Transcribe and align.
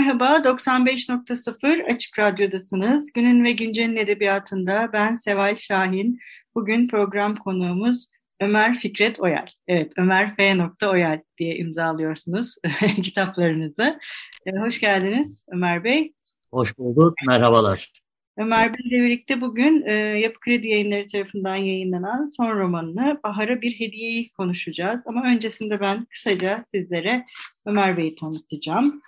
Merhaba, 0.00 0.36
95.0 0.36 1.94
Açık 1.94 2.18
Radyo'dasınız. 2.18 3.12
Günün 3.12 3.44
ve 3.44 3.52
Güncel'in 3.52 3.96
edebiyatında 3.96 4.90
ben 4.92 5.16
Seval 5.16 5.56
Şahin. 5.56 6.18
Bugün 6.54 6.88
program 6.88 7.36
konuğumuz 7.36 8.10
Ömer 8.40 8.78
Fikret 8.78 9.20
Oyal. 9.20 9.46
Evet, 9.68 9.92
Ömer 9.96 10.36
F. 10.36 10.56
Oyal 10.86 11.20
diye 11.38 11.56
imzalıyorsunuz 11.56 12.56
kitaplarınızı. 13.02 13.98
Ee, 14.46 14.50
hoş 14.50 14.80
geldiniz 14.80 15.44
Ömer 15.48 15.84
Bey. 15.84 16.12
Hoş 16.50 16.78
bulduk, 16.78 17.14
merhabalar. 17.26 17.92
Ömer 18.36 18.72
Bey 18.72 18.88
ile 18.88 19.04
birlikte 19.04 19.40
bugün 19.40 19.82
e, 19.86 19.92
Yapı 19.94 20.40
Kredi 20.40 20.68
Yayınları 20.68 21.08
tarafından 21.08 21.56
yayınlanan 21.56 22.30
son 22.36 22.58
romanını 22.58 23.20
Bahar'a 23.24 23.62
bir 23.62 23.72
hediyeyi 23.72 24.32
konuşacağız. 24.32 25.02
Ama 25.06 25.24
öncesinde 25.24 25.80
ben 25.80 26.04
kısaca 26.04 26.64
sizlere 26.74 27.26
Ömer 27.66 27.96
Bey'i 27.96 28.14
tanıtacağım. 28.14 29.02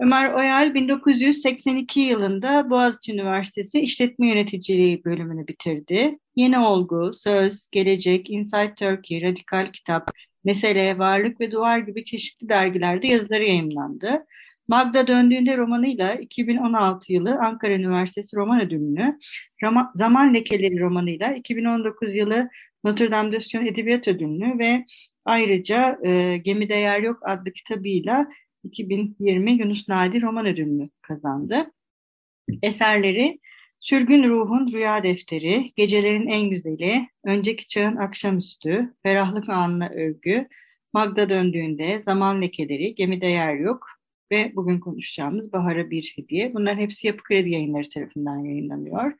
Ömer 0.00 0.32
Oyal 0.32 0.74
1982 0.74 2.00
yılında 2.00 2.70
Boğaziçi 2.70 3.12
Üniversitesi 3.12 3.80
İşletme 3.80 4.28
Yöneticiliği 4.28 5.04
bölümünü 5.04 5.46
bitirdi. 5.48 6.18
Yeni 6.36 6.58
Olgu, 6.58 7.12
Söz, 7.14 7.68
Gelecek, 7.72 8.30
Inside 8.30 8.74
Turkey, 8.74 9.22
Radikal 9.22 9.66
Kitap, 9.66 10.10
Mesele, 10.44 10.98
Varlık 10.98 11.40
ve 11.40 11.52
Duvar 11.52 11.78
gibi 11.78 12.04
çeşitli 12.04 12.48
dergilerde 12.48 13.06
yazıları 13.06 13.44
yayınlandı. 13.44 14.26
Magda 14.68 15.06
döndüğünde 15.06 15.56
romanıyla 15.56 16.14
2016 16.14 17.12
yılı 17.12 17.38
Ankara 17.38 17.72
Üniversitesi 17.72 18.36
Roman 18.36 18.60
Ödülünü, 18.60 19.18
Zaman 19.94 20.34
Lekeleri 20.34 20.80
romanıyla 20.80 21.32
2019 21.32 22.14
yılı 22.14 22.48
Notre 22.84 23.10
Dame 23.10 23.32
de 23.32 23.40
Sion 23.40 23.66
Edebiyat 23.66 24.08
Ödülünü 24.08 24.58
ve 24.58 24.84
ayrıca 25.24 25.98
e, 26.04 26.36
Gemide 26.36 26.74
Yer 26.74 27.00
Yok 27.00 27.18
adlı 27.22 27.52
kitabıyla 27.52 28.28
2020 28.64 29.52
Yunus 29.52 29.88
Nadi 29.88 30.22
Roman 30.22 30.46
Ödülünü 30.46 30.90
kazandı. 31.02 31.72
Eserleri 32.62 33.38
Sürgün 33.80 34.28
Ruhun 34.28 34.72
Rüya 34.72 35.02
Defteri, 35.02 35.72
Gecelerin 35.76 36.26
En 36.26 36.50
Güzeli, 36.50 37.08
Önceki 37.24 37.68
Çağın 37.68 37.96
Akşamüstü, 37.96 38.94
Ferahlık 39.02 39.48
Anına 39.48 39.88
Övgü, 39.88 40.48
Magda 40.92 41.28
Döndüğünde, 41.28 42.02
Zaman 42.04 42.42
Lekeleri, 42.42 42.94
Gemide 42.94 43.26
Yer 43.26 43.54
Yok 43.54 43.86
ve 44.30 44.52
bugün 44.56 44.80
konuşacağımız 44.80 45.52
Bahar'a 45.52 45.90
Bir 45.90 46.12
Hediye. 46.16 46.54
Bunlar 46.54 46.76
hepsi 46.76 47.06
Yapı 47.06 47.22
Kredi 47.22 47.50
Yayınları 47.50 47.88
tarafından 47.88 48.38
yayınlanıyor. 48.38 49.12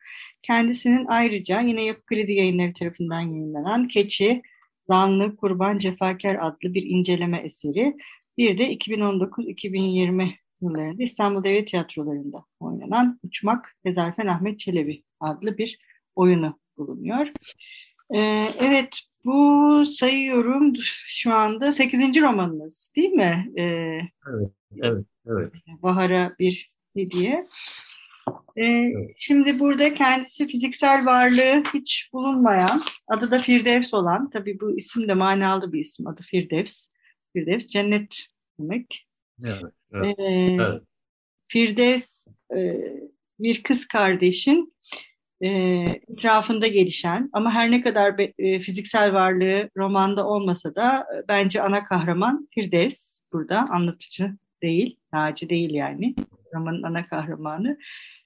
Kendisinin 0.42 1.06
ayrıca 1.06 1.61
yine 1.61 1.84
Yapı 1.84 2.05
Kredi 2.05 2.33
Yayınları 2.33 2.73
tarafından 2.73 3.20
yayınlanan 3.20 3.89
Keçi, 3.89 4.42
Zanlı, 4.86 5.36
Kurban, 5.36 5.78
Cefakar 5.78 6.34
adlı 6.41 6.75
bir 6.75 6.83
inceleme 6.83 7.39
eseri 7.39 7.97
bir 8.39 8.58
de 8.58 8.75
2019-2020 8.75 10.30
yıllarında 10.61 11.02
İstanbul 11.02 11.45
Devlet 11.45 11.68
Tiyatroları'nda 11.68 12.45
oynanan 12.61 13.20
Uçmak 13.23 13.77
Ezarfen 13.85 14.27
Ahmet 14.27 14.58
Çelebi 14.58 15.02
adlı 15.20 15.58
bir 15.58 15.79
oyunu 16.14 16.58
bulunuyor. 16.77 17.27
Ee, 18.14 18.45
evet 18.61 19.01
bu 19.24 19.86
sayıyorum 19.86 20.73
şu 21.07 21.35
anda 21.35 21.73
8. 21.73 22.01
romanınız 22.20 22.92
değil 22.96 23.11
mi? 23.11 23.52
Ee, 23.57 23.63
evet, 23.63 24.52
evet, 24.83 25.05
evet. 25.27 25.52
Bahar'a 25.83 26.34
bir 26.39 26.73
hediye. 26.96 27.46
Ee, 28.57 28.64
evet. 28.64 29.11
Şimdi 29.18 29.61
burada 29.61 29.95
kendisi 29.95 30.46
fiziksel 30.46 31.07
varlığı 31.07 31.63
hiç 31.74 32.11
bulunmayan, 32.13 32.83
adı 33.08 33.30
da 33.30 33.39
Firdevs 33.39 33.95
olan, 33.95 34.30
tabii 34.30 34.61
bu 34.61 34.79
isim 34.79 35.08
de 35.08 35.14
manalı 35.14 35.73
bir 35.73 35.80
isim, 35.80 36.07
adı 36.07 36.23
Firdevs. 36.23 36.88
Firdevs 37.33 37.66
cennet 37.66 38.27
demek. 38.61 39.06
Evet, 39.44 39.72
evet, 39.92 40.18
ee, 40.18 40.56
evet. 40.61 40.83
Firdevs 41.48 42.27
e, 42.56 42.80
bir 43.39 43.62
kız 43.62 43.86
kardeşin 43.86 44.74
e, 45.40 45.48
etrafında 46.08 46.66
gelişen 46.66 47.30
ama 47.33 47.55
her 47.55 47.70
ne 47.70 47.80
kadar 47.80 48.18
be, 48.18 48.33
e, 48.39 48.61
fiziksel 48.61 49.12
varlığı 49.12 49.70
romanda 49.77 50.27
olmasa 50.27 50.74
da 50.74 50.98
e, 50.98 51.28
bence 51.28 51.62
ana 51.62 51.84
kahraman 51.84 52.48
Firdevs 52.55 53.14
burada 53.33 53.66
anlatıcı 53.70 54.36
değil, 54.62 54.96
Naci 55.12 55.50
değil 55.50 55.70
yani 55.70 56.14
romanın 56.55 56.83
ana 56.83 57.06
kahramanı. 57.06 57.78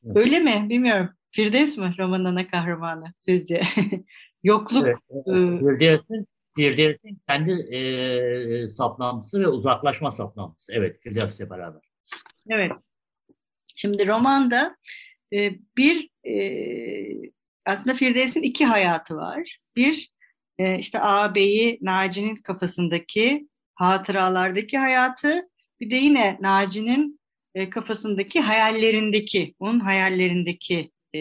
Evet. 0.05 0.17
Öyle 0.17 0.41
mi? 0.41 0.67
Bilmiyorum. 0.69 1.11
Firdevs 1.31 1.77
mi 1.77 1.95
romanın 1.99 2.25
ana 2.25 2.47
kahramanı 2.47 3.05
sizce? 3.21 3.63
Yokluk. 4.43 4.87
Evet, 4.87 4.97
evet. 5.27 5.59
Firdevs'in 5.61 6.27
Firdevs'in 6.57 7.21
kendi 7.29 7.77
e, 7.77 8.69
saplantısı 8.69 9.41
ve 9.41 9.49
uzaklaşma 9.49 10.11
saplantısı. 10.11 10.73
Evet, 10.73 11.03
Firdevs'le 11.03 11.51
beraber. 11.51 11.83
Evet. 12.51 12.73
Şimdi 13.77 14.07
romanda 14.07 14.77
e, 15.33 15.53
bir 15.77 16.11
e, 16.29 17.31
aslında 17.67 17.95
Firdevs'in 17.95 18.43
iki 18.43 18.65
hayatı 18.65 19.17
var. 19.17 19.59
Bir 19.77 20.13
e, 20.59 20.79
işte 20.79 21.01
ağabeyi 21.01 21.79
Naci'nin 21.83 22.37
kafasındaki 22.37 23.49
hatıralardaki 23.75 24.79
hayatı 24.79 25.49
bir 25.81 25.91
de 25.91 25.97
yine 25.97 26.39
Naci'nin 26.41 27.21
e, 27.55 27.71
kafasındaki 27.71 28.41
hayallerindeki, 28.41 29.55
onun 29.59 29.81
hayallerindeki 29.81 30.91
e, 31.15 31.21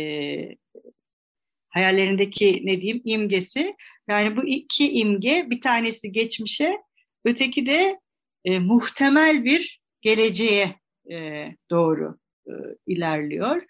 hayallerindeki 1.70 2.62
ne 2.64 2.82
diyeyim 2.82 3.02
imgesi 3.06 3.76
yani 4.12 4.38
bu 4.38 4.48
iki 4.48 4.92
imge 4.92 5.48
bir 5.50 5.62
tanesi 5.62 6.12
geçmişe, 6.12 6.78
öteki 7.26 7.66
de 7.66 8.00
e, 8.46 8.60
muhtemel 8.60 9.46
bir 9.46 9.82
geleceğe 10.02 10.76
e, 11.12 11.48
doğru 11.70 12.18
e, 12.48 12.52
ilerliyor. 12.88 13.64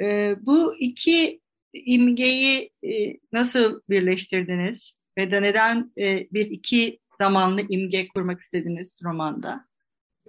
E, 0.00 0.36
bu 0.40 0.76
iki 0.76 1.40
imgeyi 1.72 2.70
e, 2.84 3.16
nasıl 3.32 3.80
birleştirdiniz? 3.90 4.94
Ve 5.18 5.30
de 5.30 5.42
neden 5.42 5.92
e, 5.98 6.26
bir 6.32 6.50
iki 6.50 6.98
zamanlı 7.20 7.62
imge 7.68 8.08
kurmak 8.08 8.40
istediniz 8.40 9.00
romanda? 9.04 9.66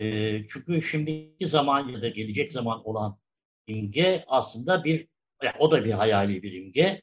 E, 0.01 0.37
çünkü 0.49 0.81
şimdiki 0.81 1.47
zaman 1.47 1.89
ya 1.89 2.01
da 2.01 2.07
gelecek 2.07 2.53
zaman 2.53 2.87
olan 2.87 3.17
imge 3.67 4.23
aslında 4.27 4.83
bir, 4.83 5.07
yani 5.43 5.55
o 5.59 5.71
da 5.71 5.85
bir 5.85 5.91
hayali 5.91 6.43
bir 6.43 6.53
imge 6.53 7.01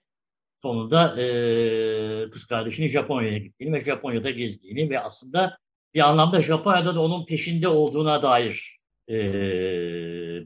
sonunda 0.64 1.20
e, 1.22 2.30
kız 2.30 2.44
kardeşinin 2.44 2.88
Japonya'ya 2.88 3.38
gittiğini 3.38 3.72
ve 3.72 3.80
Japonya'da 3.80 4.30
gezdiğini 4.30 4.91
ve 4.91 5.00
aslında 5.00 5.58
bir 5.94 6.00
anlamda 6.00 6.42
Japonya'da 6.42 6.94
da 6.94 7.02
onun 7.02 7.26
peşinde 7.26 7.69
olduğuna 7.69 8.22
dair 8.22 8.78
e, 9.08 9.16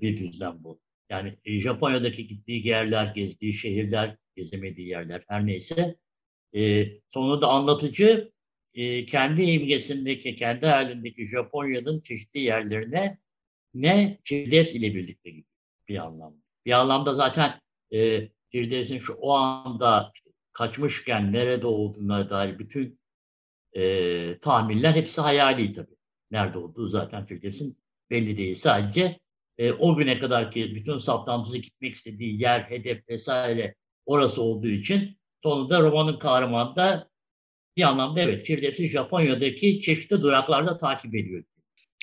bir 0.01 0.17
düzlem 0.17 0.56
bu. 0.59 0.81
Yani 1.11 1.39
e, 1.45 1.61
Japonya'daki 1.61 2.27
gittiği 2.27 2.69
yerler, 2.69 3.06
gezdiği 3.15 3.55
şehirler, 3.55 4.17
gezemediği 4.37 4.89
yerler 4.89 5.25
her 5.29 5.47
neyse 5.47 5.97
e, 6.56 6.87
sonunda 7.09 7.49
anlatıcı 7.49 8.32
e, 8.75 9.06
kendi 9.06 9.43
imgesindeki, 9.43 10.37
kendi 10.37 10.67
halindeki 10.67 11.26
Japonya'nın 11.26 12.00
çeşitli 12.00 12.41
yerlerine 12.41 13.19
ne 13.75 14.19
Firdevs 14.25 14.75
ile 14.75 14.94
birlikte 14.94 15.31
gidiyor 15.31 15.55
bir 15.88 15.99
anlamda. 16.06 16.43
Bir 16.67 16.73
anlamda 16.73 17.15
zaten 17.15 17.61
e, 17.93 18.29
Firdevs'in 18.53 18.99
şu 18.99 19.15
o 19.15 19.33
anda 19.33 20.12
kaçmışken 20.53 21.33
nerede 21.33 21.67
olduğuna 21.67 22.31
dair 22.31 22.59
bütün 22.59 23.00
e, 23.77 24.39
tahminler 24.39 24.93
hepsi 24.93 25.21
hayali 25.21 25.75
tabii. 25.75 25.97
Nerede 26.31 26.59
olduğu 26.59 26.87
zaten 26.87 27.27
Firdevs'in 27.27 27.79
belli 28.11 28.37
değil. 28.37 28.55
Sadece 28.55 29.19
e, 29.59 29.73
o 29.73 29.97
güne 29.97 30.19
kadar 30.19 30.50
ki 30.53 30.75
bütün 30.75 30.99
saplantısı 30.99 31.59
gitmek 31.59 31.95
istediği 31.95 32.43
yer, 32.43 32.61
hedef 32.61 33.09
vesaire 33.09 33.75
orası 34.06 34.43
olduğu 34.43 34.69
için 34.69 35.19
sonunda 35.43 35.81
romanın 35.81 36.19
kahramanı 36.19 36.77
da 36.77 37.09
bir 37.77 37.83
anlamda 37.83 38.21
evet 38.21 38.47
Firdevs'i 38.47 38.89
Japonya'daki 38.89 39.81
çeşitli 39.81 40.23
duraklarda 40.23 40.79
takip 40.79 41.15
ediyor. 41.15 41.44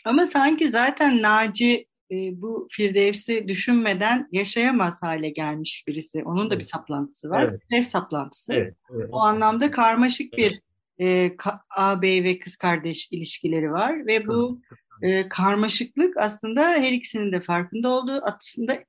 Ama 0.05 0.27
sanki 0.27 0.71
zaten 0.71 1.21
Naci 1.21 1.87
e, 2.11 2.41
bu 2.41 2.67
Firdevs'i 2.71 3.47
düşünmeden 3.47 4.27
yaşayamaz 4.31 5.01
hale 5.03 5.29
gelmiş 5.29 5.83
birisi. 5.87 6.23
Onun 6.25 6.49
da 6.49 6.59
bir 6.59 6.63
saplantısı 6.63 7.29
var. 7.29 7.43
Evet. 7.43 7.61
Firdevs 7.69 7.87
saplantısı. 7.87 8.53
Evet, 8.53 8.75
evet. 8.95 9.09
O 9.11 9.17
anlamda 9.19 9.71
karmaşık 9.71 10.37
bir 10.37 10.61
e, 10.97 11.27
ka- 11.27 11.59
ağabey 11.77 12.23
ve 12.23 12.39
kız 12.39 12.55
kardeş 12.55 13.11
ilişkileri 13.11 13.71
var 13.71 14.05
ve 14.07 14.27
bu 14.27 14.61
e, 15.01 15.29
karmaşıklık 15.29 16.17
aslında 16.17 16.61
her 16.69 16.91
ikisinin 16.91 17.31
de 17.31 17.41
farkında 17.41 17.89
olduğu, 17.89 18.21
aslında 18.23 18.83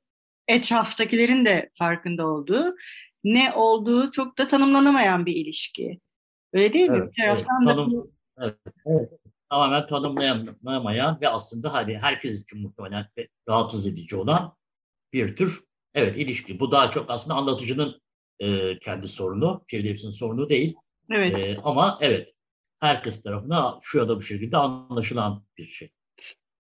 etraftakilerin 0.48 1.44
de 1.44 1.70
farkında 1.78 2.26
olduğu, 2.26 2.76
ne 3.24 3.52
olduğu 3.54 4.10
çok 4.10 4.38
da 4.38 4.46
tanımlanamayan 4.46 5.26
bir 5.26 5.36
ilişki. 5.36 6.00
Öyle 6.52 6.72
değil 6.72 6.90
mi? 6.90 6.96
Evet, 6.96 7.12
bir 7.16 7.22
taraftan 7.24 7.66
evet. 7.66 7.76
da 7.76 7.82
Tanım- 7.84 8.10
Evet, 8.38 8.56
evet. 8.86 9.10
Tamamen 9.50 9.86
tanımlayamayan 9.86 11.20
ve 11.20 11.28
aslında 11.28 11.72
hani 11.72 11.98
herkes 11.98 12.42
için 12.42 12.62
muhtemelen 12.62 13.06
rahatsız 13.48 13.86
edici 13.86 14.16
olan 14.16 14.56
bir 15.12 15.36
tür 15.36 15.60
evet 15.94 16.16
ilişki. 16.16 16.60
Bu 16.60 16.72
daha 16.72 16.90
çok 16.90 17.10
aslında 17.10 17.34
anlatıcının 17.36 18.00
e, 18.40 18.78
kendi 18.78 19.08
sorunu, 19.08 19.64
Firdevs'in 19.68 20.10
sorunu 20.10 20.48
değil. 20.48 20.74
evet. 21.10 21.38
E, 21.38 21.60
ama 21.64 21.98
evet 22.00 22.32
herkes 22.80 23.22
tarafından 23.22 23.78
şu 23.82 23.98
ya 23.98 24.08
da 24.08 24.16
bu 24.16 24.22
şekilde 24.22 24.56
anlaşılan 24.56 25.44
bir 25.58 25.66
şey. 25.68 25.90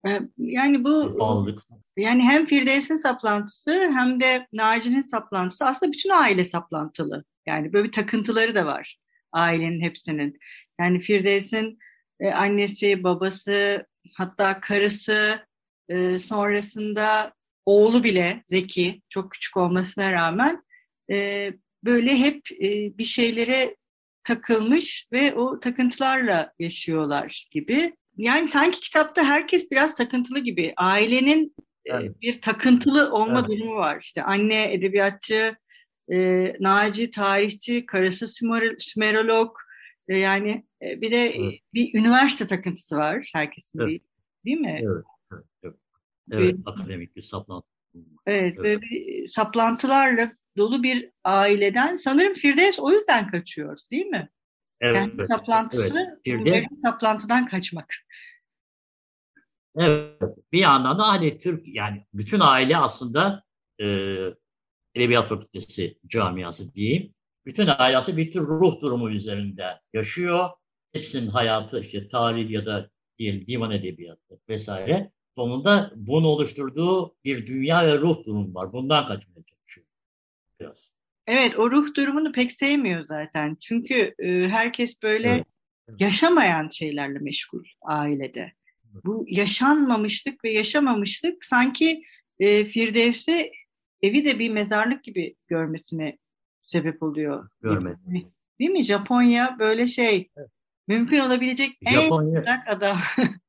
E, 0.07 0.19
Yani 0.37 0.83
bu 0.83 1.19
bağlılık. 1.19 1.59
yani 1.97 2.23
hem 2.23 2.45
Firdevs'in 2.45 2.97
saplantısı 2.97 3.71
hem 3.71 4.19
de 4.19 4.47
Naci'nin 4.53 5.03
saplantısı 5.03 5.65
aslında 5.65 5.91
bütün 5.91 6.09
aile 6.09 6.45
saplantılı. 6.45 7.23
Yani 7.47 7.73
böyle 7.73 7.87
bir 7.87 7.91
takıntıları 7.91 8.55
da 8.55 8.65
var 8.65 8.97
ailenin 9.31 9.81
hepsinin. 9.81 10.39
Yani 10.79 10.99
Firdevs'in 10.99 11.79
e, 12.19 12.27
annesi, 12.31 13.03
babası, 13.03 13.85
hatta 14.13 14.59
karısı, 14.59 15.39
e, 15.89 16.19
sonrasında 16.19 17.33
oğlu 17.65 18.03
bile 18.03 18.43
Zeki, 18.47 19.01
çok 19.09 19.31
küçük 19.31 19.57
olmasına 19.57 20.11
rağmen 20.11 20.63
e, 21.11 21.49
böyle 21.83 22.15
hep 22.17 22.51
e, 22.51 22.97
bir 22.97 23.05
şeylere 23.05 23.75
takılmış 24.23 25.07
ve 25.11 25.33
o 25.33 25.59
takıntılarla 25.59 26.53
yaşıyorlar 26.59 27.47
gibi. 27.51 27.93
Yani 28.17 28.47
sanki 28.47 28.79
kitapta 28.79 29.23
herkes 29.23 29.71
biraz 29.71 29.95
takıntılı 29.95 30.39
gibi. 30.39 30.73
Ailenin 30.77 31.55
e, 31.85 31.93
Evet. 31.93 32.21
bir 32.21 32.41
takıntılı 32.41 33.11
olma 33.11 33.39
Evet. 33.39 33.49
durumu 33.49 33.75
var. 33.75 33.97
İşte 34.01 34.23
anne 34.23 34.73
edebiyatçı, 34.73 35.55
e, 36.11 36.17
Naci 36.59 37.11
tarihçi, 37.11 37.85
karısı 37.85 38.25
Sümer- 38.25 38.79
Sümerolog. 38.79 39.55
E, 40.09 40.17
yani 40.17 40.65
e, 40.81 41.01
bir 41.01 41.11
de 41.11 41.17
e, 41.17 41.41
Evet. 41.43 41.59
bir 41.73 41.99
üniversite 41.99 42.47
takıntısı 42.47 42.97
var 42.97 43.29
herkesin 43.33 43.79
Evet. 43.79 43.87
değil, 43.89 44.03
değil 44.45 44.57
mi? 44.57 44.81
Evet, 44.83 45.05
evet, 45.33 45.45
evet. 45.63 45.75
Evet, 46.31 46.55
akademik 46.65 47.15
bir 47.15 47.21
saplantı. 47.21 47.67
Evet, 48.25 48.43
Evet. 48.43 48.57
böyle 48.57 48.81
bir 48.81 49.27
saplantılarla 49.27 50.31
dolu 50.57 50.83
bir 50.83 51.11
aileden 51.23 51.97
sanırım 51.97 52.33
Firdevs 52.33 52.79
o 52.79 52.91
yüzden 52.91 53.27
kaçıyor, 53.27 53.77
değil 53.91 54.05
mi? 54.05 54.29
Evet, 54.81 54.95
Kendi 54.95 55.15
evet, 55.17 55.27
saplantısı, 55.27 55.97
evet. 55.97 56.27
Firdevs- 56.27 56.81
saplantıdan 56.81 57.47
kaçmak. 57.47 57.95
Evet, 59.75 60.21
bir 60.51 60.59
yandan 60.59 60.99
da 60.99 61.07
hani 61.07 61.39
Türk 61.39 61.67
yani 61.67 62.05
bütün 62.13 62.39
aile 62.39 62.77
aslında 62.77 63.43
e, 63.81 63.85
Edebiyat 64.95 65.27
Fakültesi 65.27 65.99
camiası 66.07 66.73
diyeyim. 66.73 67.13
Bütün 67.49 67.67
bir 68.17 68.31
tür 68.31 68.41
ruh 68.41 68.81
durumu 68.81 69.09
üzerinde 69.09 69.65
yaşıyor. 69.93 70.49
Hepsinin 70.93 71.27
hayatı 71.27 71.79
işte 71.79 72.07
tarih 72.07 72.49
ya 72.49 72.65
da 72.65 72.89
diyelim 73.19 73.47
divan 73.47 73.71
edebiyatı 73.71 74.39
vesaire. 74.49 75.11
Sonunda 75.35 75.91
bunu 75.95 76.27
oluşturduğu 76.27 77.15
bir 77.25 77.47
dünya 77.47 77.87
ve 77.87 77.97
ruh 77.97 78.25
durumu 78.25 78.53
var. 78.55 78.73
Bundan 78.73 79.07
kaçmaya 79.07 79.43
çalışıyor 79.43 79.87
biraz. 80.59 80.91
Evet, 81.27 81.59
o 81.59 81.71
ruh 81.71 81.95
durumunu 81.95 82.31
pek 82.31 82.53
sevmiyor 82.53 83.05
zaten. 83.05 83.57
Çünkü 83.61 84.13
e, 84.19 84.47
herkes 84.47 85.03
böyle 85.03 85.29
Evet. 85.29 85.45
yaşamayan 85.99 86.69
şeylerle 86.69 87.19
meşgul 87.19 87.63
ailede. 87.81 88.53
Bu 89.05 89.25
yaşanmamışlık 89.27 90.43
ve 90.43 90.51
yaşamamışlık 90.51 91.45
sanki 91.45 92.03
e, 92.39 92.65
Firdevs'i 92.65 93.51
evi 94.01 94.25
de 94.25 94.39
bir 94.39 94.49
mezarlık 94.49 95.03
gibi 95.03 95.35
görmesine 95.47 96.17
sebep 96.69 97.03
oluyor. 97.03 97.49
Görmedi. 97.61 97.99
Değil 98.59 98.71
mi? 98.71 98.83
Japonya 98.83 99.55
böyle 99.59 99.87
şey 99.87 100.29
mümkün 100.87 101.19
olabilecek 101.19 101.77
en 101.85 102.01
Japonya 102.01 102.41
uzak 102.41 102.67
adam. 102.67 102.97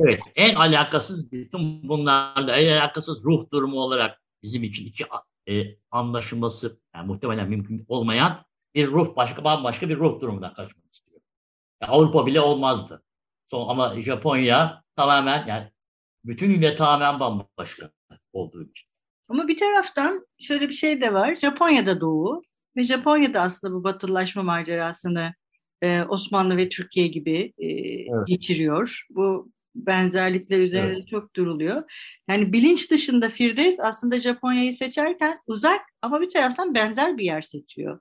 Evet, 0.00 0.20
en 0.34 0.54
alakasız 0.54 1.32
bütün 1.32 1.88
bunlarla 1.88 2.56
en 2.56 2.76
alakasız 2.76 3.24
ruh 3.24 3.50
durumu 3.52 3.76
olarak 3.76 4.22
bizim 4.42 4.62
için 4.62 4.86
iki 4.86 5.04
e, 5.48 5.64
anlaşılması 5.90 6.80
yani 6.94 7.06
muhtemelen 7.06 7.48
mümkün 7.48 7.84
olmayan 7.88 8.44
bir 8.74 8.88
ruh 8.88 9.16
başka 9.16 9.44
bambaşka 9.44 9.88
bir 9.88 9.96
ruh 9.96 10.20
durumundan 10.20 10.54
kaçmak 10.54 10.94
istiyor. 10.94 11.20
Yani 11.82 11.92
Avrupa 11.92 12.26
bile 12.26 12.40
olmazdı. 12.40 13.02
Son, 13.46 13.68
ama 13.68 14.00
Japonya 14.00 14.82
tamamen 14.96 15.46
yani 15.46 15.70
bütünüyle 16.24 16.76
tamamen 16.76 17.20
bambaşka 17.20 17.90
olduğu 18.32 18.62
için. 18.62 18.88
Ama 19.28 19.48
bir 19.48 19.58
taraftan 19.58 20.26
şöyle 20.38 20.68
bir 20.68 20.74
şey 20.74 21.00
de 21.00 21.14
var. 21.14 21.36
Japonya'da 21.36 22.00
doğu 22.00 22.42
ve 22.76 22.84
Japonya'da 22.84 23.40
aslında 23.40 23.74
bu 23.74 23.84
batılılaşma 23.84 24.42
macerasını 24.42 25.34
e, 25.82 26.02
Osmanlı 26.02 26.56
ve 26.56 26.68
Türkiye 26.68 27.06
gibi 27.06 27.52
e, 27.58 27.68
geçiriyor. 28.26 29.06
Bu 29.10 29.52
benzerlikler 29.74 30.58
üzerinde 30.58 30.92
Evet. 30.92 31.08
çok 31.08 31.36
duruluyor. 31.36 31.82
Yani 32.28 32.52
bilinç 32.52 32.90
dışında 32.90 33.28
Firdevs 33.28 33.80
aslında 33.80 34.20
Japonya'yı 34.20 34.76
seçerken 34.76 35.38
uzak 35.46 35.80
ama 36.02 36.20
bir 36.20 36.30
taraftan 36.30 36.74
benzer 36.74 37.18
bir 37.18 37.24
yer 37.24 37.42
seçiyor. 37.42 38.00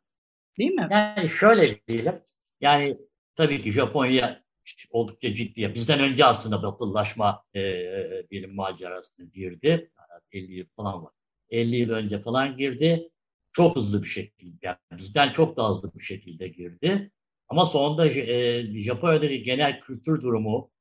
Değil 0.60 0.72
mi? 0.72 0.88
Yani 0.92 1.30
şöyle 1.30 1.80
diyelim. 1.88 2.13
Yani 2.62 2.98
tabii 3.36 3.62
ki 3.62 3.72
Japonya 3.72 4.44
oldukça 4.89 5.33
ciddi. 5.33 5.72
Bizden 5.75 6.00
önce 6.00 6.25
aslında 6.25 6.63
batılılaşma 6.63 7.44
e, 7.56 7.62
diyelim 8.31 8.56
macerasına 8.56 9.25
girdi. 9.33 9.92
50 10.31 10.54
yıl 10.54 10.66
falan 10.75 11.04
var. 11.04 11.12
50 11.50 11.75
yıl 11.75 11.89
önce 11.89 12.19
falan 12.19 12.57
girdi. 12.57 13.10
Çok 13.55 13.75
hızlı 13.75 14.03
bir 14.03 14.07
şekilde. 14.07 14.57
Yani 14.61 14.77
bizden 14.91 15.31
çok 15.31 15.57
daha 15.57 15.69
hızlı 15.69 15.93
bir 15.93 16.03
şekilde 16.03 16.47
girdi. 16.47 17.11
Ama 17.47 17.65
sonunda 17.65 18.07
e, 18.07 18.83
Japonya'daki 18.83 19.43
genel 19.43 19.79
kültür 19.79 20.21
durumu 20.21 20.71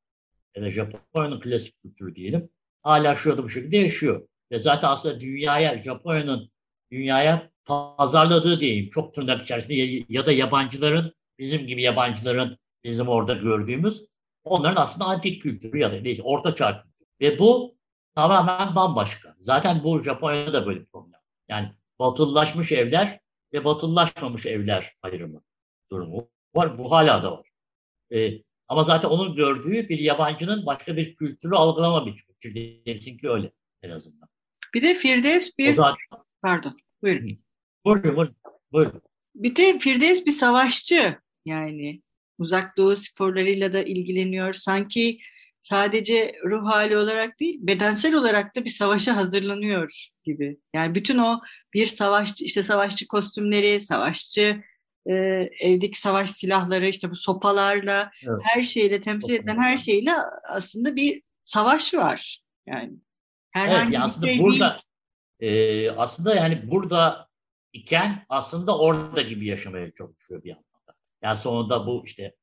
ya 0.56 0.62
da 0.62 0.70
Japonya'nın 0.70 1.40
klasik 1.40 1.82
kültürü 1.82 2.14
diyelim 2.14 2.50
hala 2.82 3.14
şu 3.14 3.38
da 3.38 3.44
bu 3.44 3.50
şekilde 3.50 3.76
yaşıyor. 3.76 4.28
Ve 4.52 4.58
zaten 4.58 4.88
aslında 4.88 5.20
dünyaya, 5.20 5.82
Japonya'nın 5.82 6.50
dünyaya 6.92 7.50
pazarladığı 7.64 8.60
diyeyim 8.60 8.90
çok 8.90 9.14
tırnak 9.14 9.42
içerisinde 9.42 10.04
ya, 10.08 10.26
da 10.26 10.32
yabancıların 10.32 11.14
bizim 11.38 11.66
gibi 11.66 11.82
yabancıların 11.82 12.58
bizim 12.84 13.08
orada 13.08 13.34
gördüğümüz 13.34 14.06
onların 14.44 14.82
aslında 14.82 15.04
antik 15.04 15.42
kültürü 15.42 15.78
ya 15.78 15.92
da 15.92 16.00
neyse 16.00 16.22
orta 16.22 16.54
çağ 16.54 16.82
kültürü. 16.82 17.08
Ve 17.20 17.38
bu 17.38 17.76
tamamen 18.14 18.76
bambaşka. 18.76 19.34
Zaten 19.40 19.84
bu 19.84 20.00
Japonya'da 20.00 20.52
da 20.52 20.66
böyle 20.66 20.80
bir 20.80 20.86
problem. 20.86 21.20
Yani 21.48 21.72
batılılaşmış 21.98 22.72
evler 22.72 23.20
ve 23.52 23.64
batılılaşmamış 23.64 24.46
evler 24.46 24.92
ayrımı 25.02 25.42
durumu 25.90 26.28
var. 26.54 26.78
Bu 26.78 26.92
hala 26.92 27.22
da 27.22 27.32
var. 27.32 27.48
Ee, 28.12 28.42
ama 28.68 28.84
zaten 28.84 29.08
onun 29.08 29.34
gördüğü 29.34 29.88
bir 29.88 29.98
yabancının 29.98 30.66
başka 30.66 30.96
bir 30.96 31.16
kültürü 31.16 31.54
algılama 31.54 32.06
biçimi. 32.06 32.34
Firdevs'inki 32.38 33.28
öyle 33.28 33.52
en 33.82 33.90
azından. 33.90 34.28
Bir 34.74 34.82
de 34.82 34.94
Firdevs 34.94 35.48
O 35.48 35.58
bir 35.58 35.74
zaten, 35.74 35.96
pardon 36.42 36.76
buyurun. 37.02 37.38
buyurun, 37.84 38.16
buyurun, 38.16 38.36
buyurun. 38.72 39.02
Bir 39.34 39.56
de 39.56 39.78
Firdevs 39.78 40.26
bir 40.26 40.32
savaşçı 40.32 41.18
yani 41.44 42.02
uzak 42.38 42.76
doğu 42.76 42.96
sporlarıyla 42.96 43.72
da 43.72 43.82
ilgileniyor. 43.82 44.54
Sanki 44.54 45.18
sadece 45.64 46.34
ruh 46.44 46.66
hali 46.66 46.96
olarak 46.96 47.40
değil 47.40 47.58
bedensel 47.60 48.14
olarak 48.14 48.56
da 48.56 48.64
bir 48.64 48.70
savaşa 48.70 49.16
hazırlanıyor 49.16 50.08
gibi. 50.24 50.58
Yani 50.74 50.94
bütün 50.94 51.18
o 51.18 51.40
bir 51.74 51.86
savaşçı 51.86 52.44
işte 52.44 52.62
savaşçı 52.62 53.06
kostümleri, 53.08 53.80
savaşçı 53.86 54.62
e, 55.06 55.12
evdeki 55.60 56.00
savaş 56.00 56.30
silahları 56.30 56.86
işte 56.86 57.10
bu 57.10 57.16
sopalarla 57.16 58.10
Evet. 58.22 58.38
her 58.42 58.62
şeyle 58.62 59.00
temsil 59.02 59.32
edilen 59.34 59.58
her 59.58 59.78
şeyle 59.78 60.12
aslında 60.48 60.96
bir 60.96 61.22
savaş 61.44 61.94
var. 61.94 62.42
Yani 62.66 62.90
Evet, 63.56 63.68
herhangi 63.68 63.92
bir 63.92 64.04
aslında 64.04 64.26
şey 64.26 64.34
değil. 64.38 64.42
burada 64.48 64.80
e, 65.40 65.90
aslında 65.90 66.34
yani 66.34 66.70
burada 66.70 67.28
iken 67.72 68.24
aslında 68.28 68.78
orada 68.78 69.22
gibi 69.22 69.46
yaşamaya 69.46 69.94
çalışıyor 69.94 70.44
bir 70.44 70.50
anlamda. 70.50 70.94
Yani 71.22 71.36
sonunda 71.36 71.86
bu 71.86 72.02
işte 72.06 72.34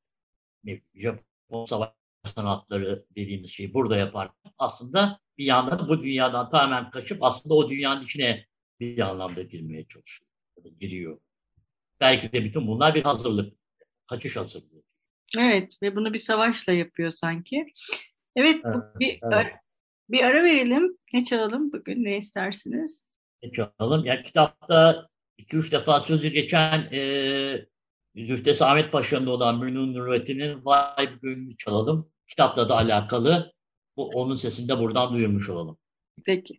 Japon 0.94 1.64
savaş 1.64 1.88
sanatları 2.24 3.04
dediğimiz 3.16 3.50
şeyi 3.50 3.74
burada 3.74 3.96
yapar. 3.96 4.30
Aslında 4.58 5.20
bir 5.38 5.44
yandan 5.44 5.78
da 5.78 5.88
bu 5.88 6.02
dünyadan 6.02 6.50
tamamen 6.50 6.90
kaçıp 6.90 7.22
aslında 7.22 7.54
o 7.54 7.68
dünyanın 7.68 8.02
içine 8.02 8.46
bir 8.80 9.00
anlamda 9.00 9.42
girmeye 9.42 9.84
çalışıyor. 9.88 10.28
Giriyor. 10.80 11.18
Belki 12.00 12.32
de 12.32 12.44
bütün 12.44 12.66
bunlar 12.66 12.94
bir 12.94 13.02
hazırlık. 13.02 13.56
Kaçış 14.06 14.36
hazırlığı. 14.36 14.82
Evet 15.38 15.76
ve 15.82 15.96
bunu 15.96 16.12
bir 16.12 16.18
savaşla 16.18 16.72
yapıyor 16.72 17.12
sanki. 17.12 17.66
Evet, 18.36 18.64
bu 18.64 18.68
Evet, 18.68 19.00
bir 19.00 19.18
evet. 19.32 19.52
bir 20.08 20.20
ara 20.24 20.44
verelim. 20.44 20.98
Ne 21.12 21.24
çalalım 21.24 21.72
bugün? 21.72 22.04
Ne 22.04 22.18
istersiniz? 22.18 23.02
Ne 23.42 23.52
çalalım? 23.52 24.04
Ya 24.04 24.22
kitapta 24.22 25.08
iki 25.38 25.56
üç 25.56 25.72
defa 25.72 26.00
sözü 26.00 26.28
geçen 26.28 26.88
e, 26.92 27.66
Züftesi 28.16 28.64
Ahmet 28.64 28.92
Paşa'nın 28.92 29.26
olan 29.26 29.58
Münun 29.58 29.94
Nurvettin'in 29.94 30.64
Vay 30.64 31.18
Gönlü 31.22 31.56
çalalım. 31.56 32.06
Kitapla 32.26 32.68
da 32.68 32.76
alakalı. 32.76 33.52
Bu, 33.96 34.08
onun 34.08 34.34
sesini 34.34 34.68
de 34.68 34.78
buradan 34.78 35.12
duyurmuş 35.12 35.50
olalım. 35.50 35.78
Peki. 36.24 36.56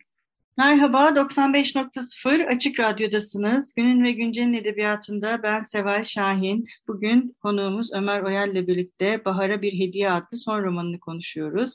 Merhaba, 0.58 1.10
95.0 1.10 2.48
Açık 2.48 2.80
Radyo'dasınız. 2.80 3.74
Günün 3.74 4.04
ve 4.04 4.12
Güncel'in 4.12 4.54
edebiyatında 4.54 5.44
ben 5.44 5.64
Seval 5.64 6.04
Şahin. 6.04 6.68
Bugün 6.88 7.36
konuğumuz 7.42 7.94
Ömer 7.94 8.22
Oyal 8.22 8.52
ile 8.52 8.68
birlikte 8.68 9.26
Bahar'a 9.26 9.62
Bir 9.62 9.74
Hediye 9.74 10.12
adlı 10.12 10.38
son 10.38 10.64
romanını 10.64 11.00
konuşuyoruz. 11.00 11.72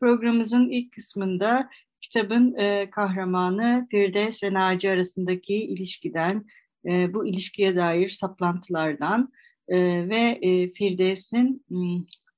Programımızın 0.00 0.68
ilk 0.68 0.92
kısmında 0.92 1.70
kitabın 2.00 2.54
e, 2.54 2.90
kahramanı 2.90 3.86
Firdevs 3.90 4.42
ve 4.42 4.54
Naci 4.54 4.90
arasındaki 4.90 5.54
ilişkiden, 5.54 6.44
e, 6.86 7.14
bu 7.14 7.26
ilişkiye 7.26 7.76
dair 7.76 8.10
saplantılardan 8.10 9.32
e, 9.68 10.08
ve 10.08 10.38
e, 10.42 10.72
Firdevs'in 10.72 11.66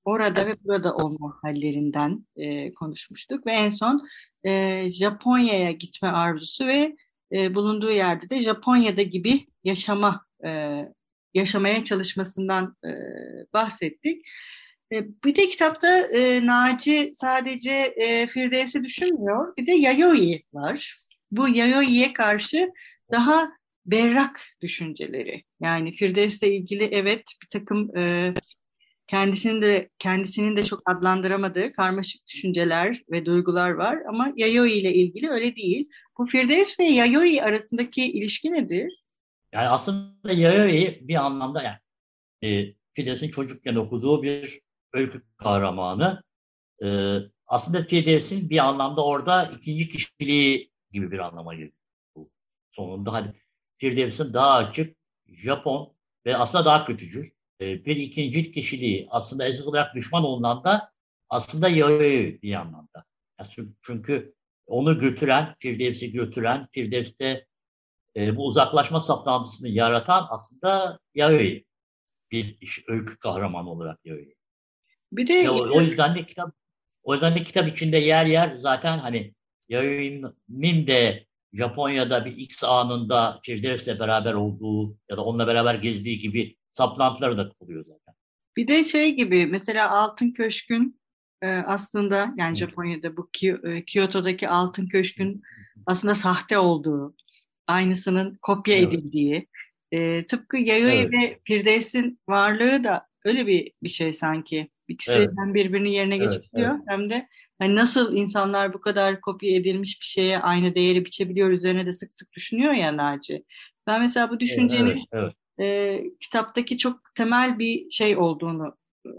orada 0.05 0.47
ve 0.47 0.57
burada 0.65 0.95
olma 0.97 1.39
hallerinden 1.43 2.27
e, 2.37 2.75
konuşmuştuk. 2.75 3.47
Ve 3.47 3.53
en 3.53 3.69
son 3.71 4.09
e, 4.45 4.85
Japonya'ya 4.91 5.73
gitme 5.73 6.09
arzusu 6.09 6.67
ve 6.67 6.97
e, 7.33 7.55
bulunduğu 7.55 7.91
yerde 7.91 8.31
de 8.31 8.43
Japonya'da 8.43 9.03
gibi 9.03 9.47
yaşama 9.65 10.27
e, 10.45 10.81
yaşamaya 11.35 11.85
çalışmasından 11.85 12.77
e, 12.85 12.91
bahsettik. 13.53 14.27
E, 14.93 15.07
bir 15.25 15.37
de 15.37 15.49
kitapta 15.49 16.01
e, 16.01 16.47
Naci 16.47 17.15
sadece 17.21 17.71
e, 17.73 18.27
Firdevs'i 18.27 18.85
düşünmüyor. 18.85 19.57
Bir 19.57 19.67
de 19.67 19.73
Yayoi 19.73 20.43
var. 20.53 21.01
Bu 21.31 21.49
Yayoi'ye 21.49 22.13
karşı 22.13 22.71
daha 23.13 23.53
berrak 23.91 24.41
düşünceleri. 24.63 25.45
Yani 25.61 25.93
Firdevs'le 25.93 26.43
ilgili 26.43 26.85
evet 26.85 27.25
bir 27.43 27.49
takım 27.59 27.97
e, 27.97 28.35
kendisinin 29.07 29.63
de 29.63 29.91
kendisinin 29.99 30.57
de 30.57 30.65
çok 30.65 30.83
adlandıramadığı 30.91 31.73
karmaşık 31.73 32.27
düşünceler 32.27 33.03
ve 33.11 33.27
duygular 33.27 33.71
var 33.71 33.99
ama 34.09 34.33
Yayoi 34.37 34.73
ile 34.73 34.95
ilgili 34.95 35.31
öyle 35.31 35.57
değil. 35.57 35.89
Bu 36.19 36.27
Firdevs 36.27 36.79
ve 36.81 36.85
Yayoi 36.85 37.43
arasındaki 37.43 38.13
ilişki 38.13 38.53
nedir? 38.53 39.05
Yani 39.53 39.69
aslında 39.69 40.33
Yayoi 40.33 40.99
bir 41.03 41.15
anlamda 41.15 41.63
yani 41.63 41.79
e, 42.43 42.75
Firdevs'in 42.95 43.31
çocukken 43.31 43.75
okuduğu 43.75 44.23
bir 44.23 44.61
öykü 44.93 45.23
kahramanı. 45.37 46.23
E, 46.85 47.17
aslında 47.47 47.83
Firdevs'in 47.83 48.51
bir 48.51 48.59
anlamda 48.59 49.05
orada 49.05 49.53
ikinci 49.59 49.89
kişiliği 49.89 50.71
gibi 50.93 51.11
bir 51.11 51.19
anlama 51.19 51.55
geliyor. 51.55 51.73
Sonunda 52.71 53.13
hani 53.13 53.33
Firdevs'in 53.81 54.33
daha 54.33 54.55
açık, 54.55 54.97
Japon 55.27 55.93
ve 56.27 56.37
aslında 56.37 56.65
daha 56.65 56.85
kötücül 56.85 57.31
e, 57.61 57.85
bir 57.85 57.97
ikinci 57.97 58.53
kişiliği 58.53 59.09
aslında 59.11 59.47
esas 59.49 59.67
olarak 59.67 59.95
düşman 59.95 60.25
olunan 60.25 60.65
da 60.65 60.93
aslında 61.29 61.69
Yahudi 61.69 62.39
bir 62.43 62.55
anlamda. 62.55 63.05
çünkü 63.83 64.35
onu 64.67 64.99
götüren, 64.99 65.55
Firdevs'i 65.59 66.13
götüren, 66.13 66.69
Firdevs'te 66.73 67.47
e, 68.17 68.37
bu 68.37 68.47
uzaklaşma 68.47 69.01
saplantısını 69.01 69.69
yaratan 69.69 70.27
aslında 70.31 70.99
Yahudi. 71.15 71.65
Bir 72.31 72.85
öykü 72.89 73.19
kahramanı 73.19 73.71
olarak 73.71 73.99
Yahudi. 74.05 74.35
Bir 75.13 75.29
de 75.29 75.33
ya, 75.33 75.53
o, 75.53 75.77
o 75.77 75.81
yüzden 75.81 76.15
de 76.15 76.27
kitap 76.27 76.55
o 77.03 77.13
yüzden 77.13 77.35
de 77.35 77.45
kitap 77.45 77.69
içinde 77.69 77.97
yer 77.97 78.27
yer 78.27 78.55
zaten 78.55 78.99
hani 78.99 79.35
Yahudi'nin 79.69 80.87
de 80.87 81.27
Japonya'da 81.52 82.25
bir 82.25 82.37
X 82.37 82.64
anında 82.64 83.40
Firdevs'le 83.42 84.00
beraber 84.00 84.35
olduğu 84.35 84.97
ya 85.11 85.16
da 85.16 85.25
onunla 85.25 85.47
beraber 85.47 85.75
gezdiği 85.75 86.19
gibi 86.19 86.57
saplantıları 86.73 87.38
da 87.38 87.52
oluyor 87.61 87.85
zaten. 87.85 88.14
Bir 88.57 88.69
de 88.69 88.85
şey 88.85 89.16
gibi 89.16 89.47
mesela 89.47 89.90
Altın 89.90 90.30
Köşk'ün 90.30 91.00
e, 91.42 91.49
aslında 91.49 92.35
yani 92.37 92.57
Japonya'da 92.57 93.16
bu 93.16 93.30
e, 93.42 93.85
Kyoto'daki 93.85 94.49
Altın 94.49 94.87
Köşk'ün 94.87 95.42
aslında 95.87 96.14
sahte 96.14 96.59
olduğu, 96.59 97.16
aynısının 97.66 98.38
kopya 98.42 98.76
evet. 98.76 98.88
edildiği, 98.88 99.49
e, 99.92 100.26
tıpkı 100.26 100.57
Yayoi 100.57 100.92
evet. 100.92 101.12
ve 101.12 101.40
Firdevs'in 101.45 102.21
varlığı 102.28 102.85
da 102.85 103.07
öyle 103.25 103.47
bir 103.47 103.73
bir 103.83 103.88
şey 103.88 104.12
sanki. 104.12 104.71
İkisi 104.88 105.12
evet. 105.12 105.30
hem 105.38 105.54
birbirini 105.54 105.92
yerine 105.92 106.16
evet, 106.16 106.33
geçiriyor 106.33 106.71
evet. 106.75 106.83
hem 106.88 107.11
de 107.11 107.28
hani 107.61 107.76
nasıl 107.76 108.17
insanlar 108.17 108.73
bu 108.73 108.81
kadar 108.81 109.21
kopya 109.21 109.57
edilmiş 109.57 110.00
bir 110.00 110.07
şeye 110.07 110.38
aynı 110.38 110.75
değeri 110.75 111.05
biçebiliyor 111.05 111.50
üzerine 111.50 111.87
de 111.87 111.93
sık 111.93 112.11
sık 112.19 112.33
düşünüyor 112.33 112.73
ya 112.73 112.97
Naci. 112.97 113.45
Ben 113.87 114.00
mesela 114.00 114.31
bu 114.31 114.40
düşüncenin 114.40 114.87
evet, 114.87 115.05
evet 115.12 115.35
e, 115.61 116.00
kitaptaki 116.21 116.79
çok 116.79 117.14
temel 117.14 117.59
bir 117.59 117.90
şey 117.90 118.17
olduğunu 118.17 118.76
e, 119.07 119.11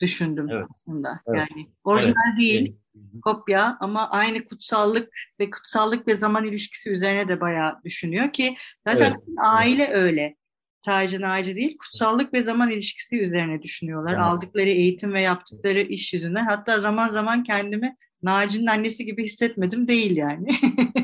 düşündüm 0.00 0.48
evet. 0.50 0.66
aslında. 0.70 1.20
Evet. 1.26 1.38
Yani 1.38 1.66
orijinal 1.84 2.28
evet. 2.28 2.38
değil, 2.38 2.76
kopya 3.22 3.76
ama 3.80 4.10
aynı 4.10 4.44
kutsallık 4.44 5.08
ve 5.40 5.50
kutsallık 5.50 6.08
ve 6.08 6.14
zaman 6.14 6.44
ilişkisi 6.44 6.90
üzerine 6.90 7.28
de 7.28 7.40
bayağı 7.40 7.80
düşünüyor 7.84 8.32
ki 8.32 8.56
zaten 8.86 9.10
evet. 9.10 9.20
aile 9.44 9.84
evet. 9.84 9.96
öyle. 9.96 10.36
Sadece 10.84 11.20
Naci 11.20 11.56
değil, 11.56 11.78
kutsallık 11.78 12.32
ve 12.32 12.42
zaman 12.42 12.70
ilişkisi 12.70 13.20
üzerine 13.20 13.62
düşünüyorlar. 13.62 14.12
Evet. 14.12 14.22
Aldıkları 14.22 14.68
eğitim 14.68 15.12
ve 15.12 15.22
yaptıkları 15.22 15.80
iş 15.80 16.12
yüzünden. 16.12 16.44
Hatta 16.44 16.80
zaman 16.80 17.12
zaman 17.12 17.44
kendimi 17.44 17.96
Naci'nin 18.22 18.66
annesi 18.66 19.04
gibi 19.04 19.24
hissetmedim 19.24 19.88
değil 19.88 20.16
yani. 20.16 20.48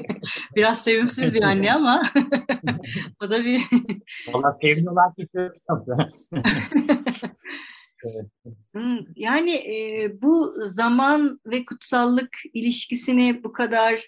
Biraz 0.57 0.85
sevimsiz 0.85 1.35
bir 1.35 1.43
anne 1.43 1.73
ama 1.75 2.03
o 3.23 3.31
da 3.31 3.45
bir... 3.45 3.63
Valla 4.33 4.57
kişi 4.57 4.87
hmm, 8.73 8.99
Yani 9.17 9.53
e, 9.53 10.11
bu 10.23 10.53
zaman 10.73 11.41
ve 11.47 11.65
kutsallık 11.65 12.31
ilişkisini 12.55 13.45
bu 13.45 13.53
kadar 13.53 14.07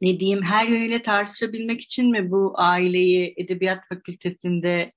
ne 0.00 0.20
diyeyim 0.20 0.42
her 0.42 0.68
yönüyle 0.68 1.02
tartışabilmek 1.02 1.80
için 1.80 2.10
mi 2.10 2.30
bu 2.30 2.52
aileyi 2.56 3.34
Edebiyat 3.36 3.88
Fakültesinde 3.88 4.92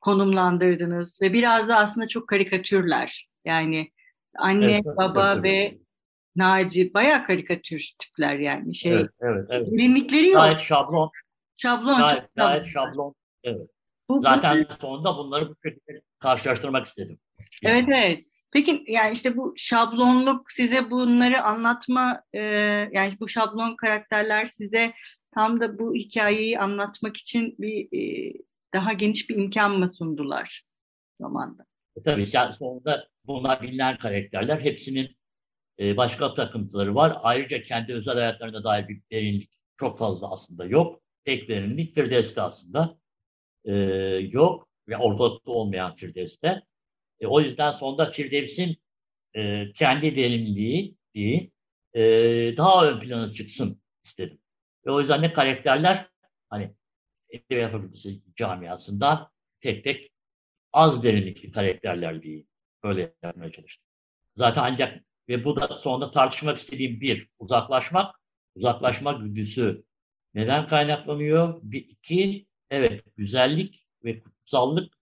konumlandırdınız 0.00 1.22
ve 1.22 1.32
biraz 1.32 1.68
da 1.68 1.76
aslında 1.76 2.08
çok 2.08 2.28
karikatürler 2.28 3.28
yani 3.44 3.90
anne, 4.38 4.72
evet, 4.72 4.84
baba 4.84 5.32
evet, 5.32 5.44
ve 5.44 5.78
Naci 6.36 6.94
bayağı 6.94 7.24
karikatür 7.24 7.90
tipler 7.98 8.38
yani 8.38 8.74
şey. 8.74 8.92
Evet, 8.92 9.10
evet, 9.20 9.46
evet. 9.50 10.12
Yok. 10.12 10.34
Gayet 10.34 10.58
şablon. 10.58 11.10
Şablon. 11.56 11.98
Gayet, 11.98 12.22
çok 12.22 12.36
gayet 12.36 12.64
şablon. 12.64 13.14
Evet. 13.44 13.70
Bu, 14.08 14.20
Zaten 14.20 14.66
bu, 14.70 14.74
sonunda 14.74 15.16
bunları 15.16 15.48
bu 15.48 15.54
şekilde 15.64 16.00
karşılaştırmak 16.18 16.86
istedim. 16.86 17.18
Yani. 17.62 17.78
Evet 17.78 17.88
evet. 17.88 18.24
Peki 18.52 18.84
yani 18.86 19.14
işte 19.14 19.36
bu 19.36 19.54
şablonluk 19.56 20.52
size 20.52 20.90
bunları 20.90 21.42
anlatma 21.42 22.22
e, 22.32 22.40
yani 22.92 23.12
bu 23.20 23.28
şablon 23.28 23.76
karakterler 23.76 24.50
size 24.56 24.92
tam 25.34 25.60
da 25.60 25.78
bu 25.78 25.94
hikayeyi 25.94 26.58
anlatmak 26.58 27.16
için 27.16 27.54
bir 27.58 27.88
e, 27.98 28.32
daha 28.74 28.92
geniş 28.92 29.30
bir 29.30 29.36
imkan 29.36 29.78
mı 29.78 29.92
sundular 29.94 30.64
romanda? 31.20 31.64
E, 31.96 32.02
tabii 32.02 32.24
yani 32.32 32.52
sonunda 32.52 33.08
bunlar 33.24 33.62
bilinen 33.62 33.98
karakterler. 33.98 34.60
Hepsinin 34.60 35.16
e, 35.80 35.96
başka 35.96 36.34
takıntıları 36.34 36.94
var. 36.94 37.18
Ayrıca 37.22 37.62
kendi 37.62 37.94
özel 37.94 38.14
hayatlarına 38.14 38.64
dair 38.64 38.88
bir 38.88 39.02
derinlik 39.12 39.50
çok 39.76 39.98
fazla 39.98 40.32
aslında 40.32 40.64
yok. 40.64 41.00
Tek 41.24 41.48
derinlik 41.48 41.94
Firdevs'te 41.94 42.42
aslında 42.42 42.98
e, 43.64 43.74
yok 44.30 44.68
ve 44.88 44.96
ortalıkta 44.96 45.50
olmayan 45.50 45.96
Firdevs'te. 45.96 46.62
E, 47.20 47.26
o 47.26 47.40
yüzden 47.40 47.70
sonunda 47.70 48.06
Firdevs'in 48.06 48.76
e, 49.36 49.72
kendi 49.74 50.16
derinliği 50.16 50.96
değil, 51.14 51.50
e, 51.94 52.00
daha 52.56 52.88
ön 52.88 53.00
plana 53.00 53.32
çıksın 53.32 53.82
istedim. 54.04 54.38
Ve 54.86 54.90
o 54.90 55.00
yüzden 55.00 55.22
de 55.22 55.32
karakterler 55.32 56.08
hani 56.48 56.74
Edebiyat 57.30 57.72
Fakültesi 57.72 58.22
camiasından 58.36 59.30
tek 59.60 59.84
tek 59.84 60.10
az 60.72 61.02
derinlikli 61.02 61.52
karakterler 61.52 62.22
değil. 62.22 62.46
Böyle 62.84 63.14
yapmaya 63.22 63.52
çalıştım. 63.52 63.86
Zaten 64.36 64.62
ancak 64.62 65.04
ve 65.28 65.44
bu 65.44 65.56
da 65.56 65.78
sonunda 65.78 66.10
tartışmak 66.10 66.58
istediğim 66.58 67.00
bir, 67.00 67.28
uzaklaşmak. 67.38 68.20
Uzaklaşma 68.54 69.12
güdüsü 69.12 69.84
neden 70.34 70.66
kaynaklanıyor? 70.68 71.60
Bir, 71.62 71.88
iki, 71.88 72.46
evet 72.70 73.04
güzellik 73.16 73.86
ve 74.04 74.22
kutsallık 74.22 74.94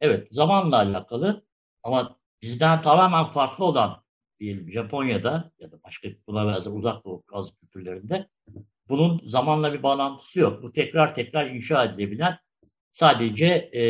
evet 0.00 0.28
zamanla 0.30 0.76
alakalı 0.76 1.46
ama 1.82 2.18
bizden 2.42 2.82
tamamen 2.82 3.30
farklı 3.30 3.64
olan 3.64 4.04
diyelim 4.40 4.72
Japonya'da 4.72 5.52
ya 5.58 5.72
da 5.72 5.82
başka 5.82 6.08
buna 6.26 6.46
benzer 6.46 6.70
uzak 6.70 7.04
doğu 7.04 7.24
bazı 7.32 7.56
kültürlerinde 7.56 8.28
bunun 8.90 9.20
zamanla 9.24 9.72
bir 9.72 9.82
bağlantısı 9.82 10.40
yok. 10.40 10.62
Bu 10.62 10.72
tekrar 10.72 11.14
tekrar 11.14 11.50
inşa 11.50 11.84
edilebilen 11.84 12.38
sadece 12.92 13.46
e, 13.74 13.82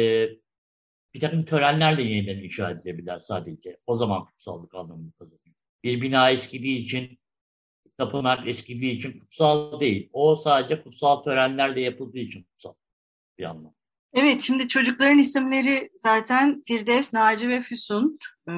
bir 1.14 1.20
takım 1.20 1.44
törenlerle 1.44 2.02
yeniden 2.02 2.38
inşa 2.38 2.70
edilebilir 2.70 3.18
sadece. 3.18 3.76
O 3.86 3.94
zaman 3.94 4.24
kutsallık 4.24 4.74
anlamını 4.74 5.12
kazanıyor 5.12 5.40
bir 5.84 6.02
bina 6.02 6.30
eskidiği 6.30 6.78
için 6.78 7.18
tapınak 7.98 8.48
eskidiği 8.48 8.92
için 8.92 9.18
kutsal 9.18 9.80
değil. 9.80 10.10
O 10.12 10.36
sadece 10.36 10.82
kutsal 10.82 11.22
törenlerle 11.22 11.80
yapıldığı 11.80 12.18
için 12.18 12.42
kutsal 12.42 12.74
bir 13.38 13.44
anlam. 13.44 13.74
Evet, 14.12 14.42
şimdi 14.42 14.68
çocukların 14.68 15.18
isimleri 15.18 15.90
zaten 16.02 16.62
Firdevs, 16.66 17.12
Naci 17.12 17.48
ve 17.48 17.62
Füsun. 17.62 18.18
Ee, 18.48 18.52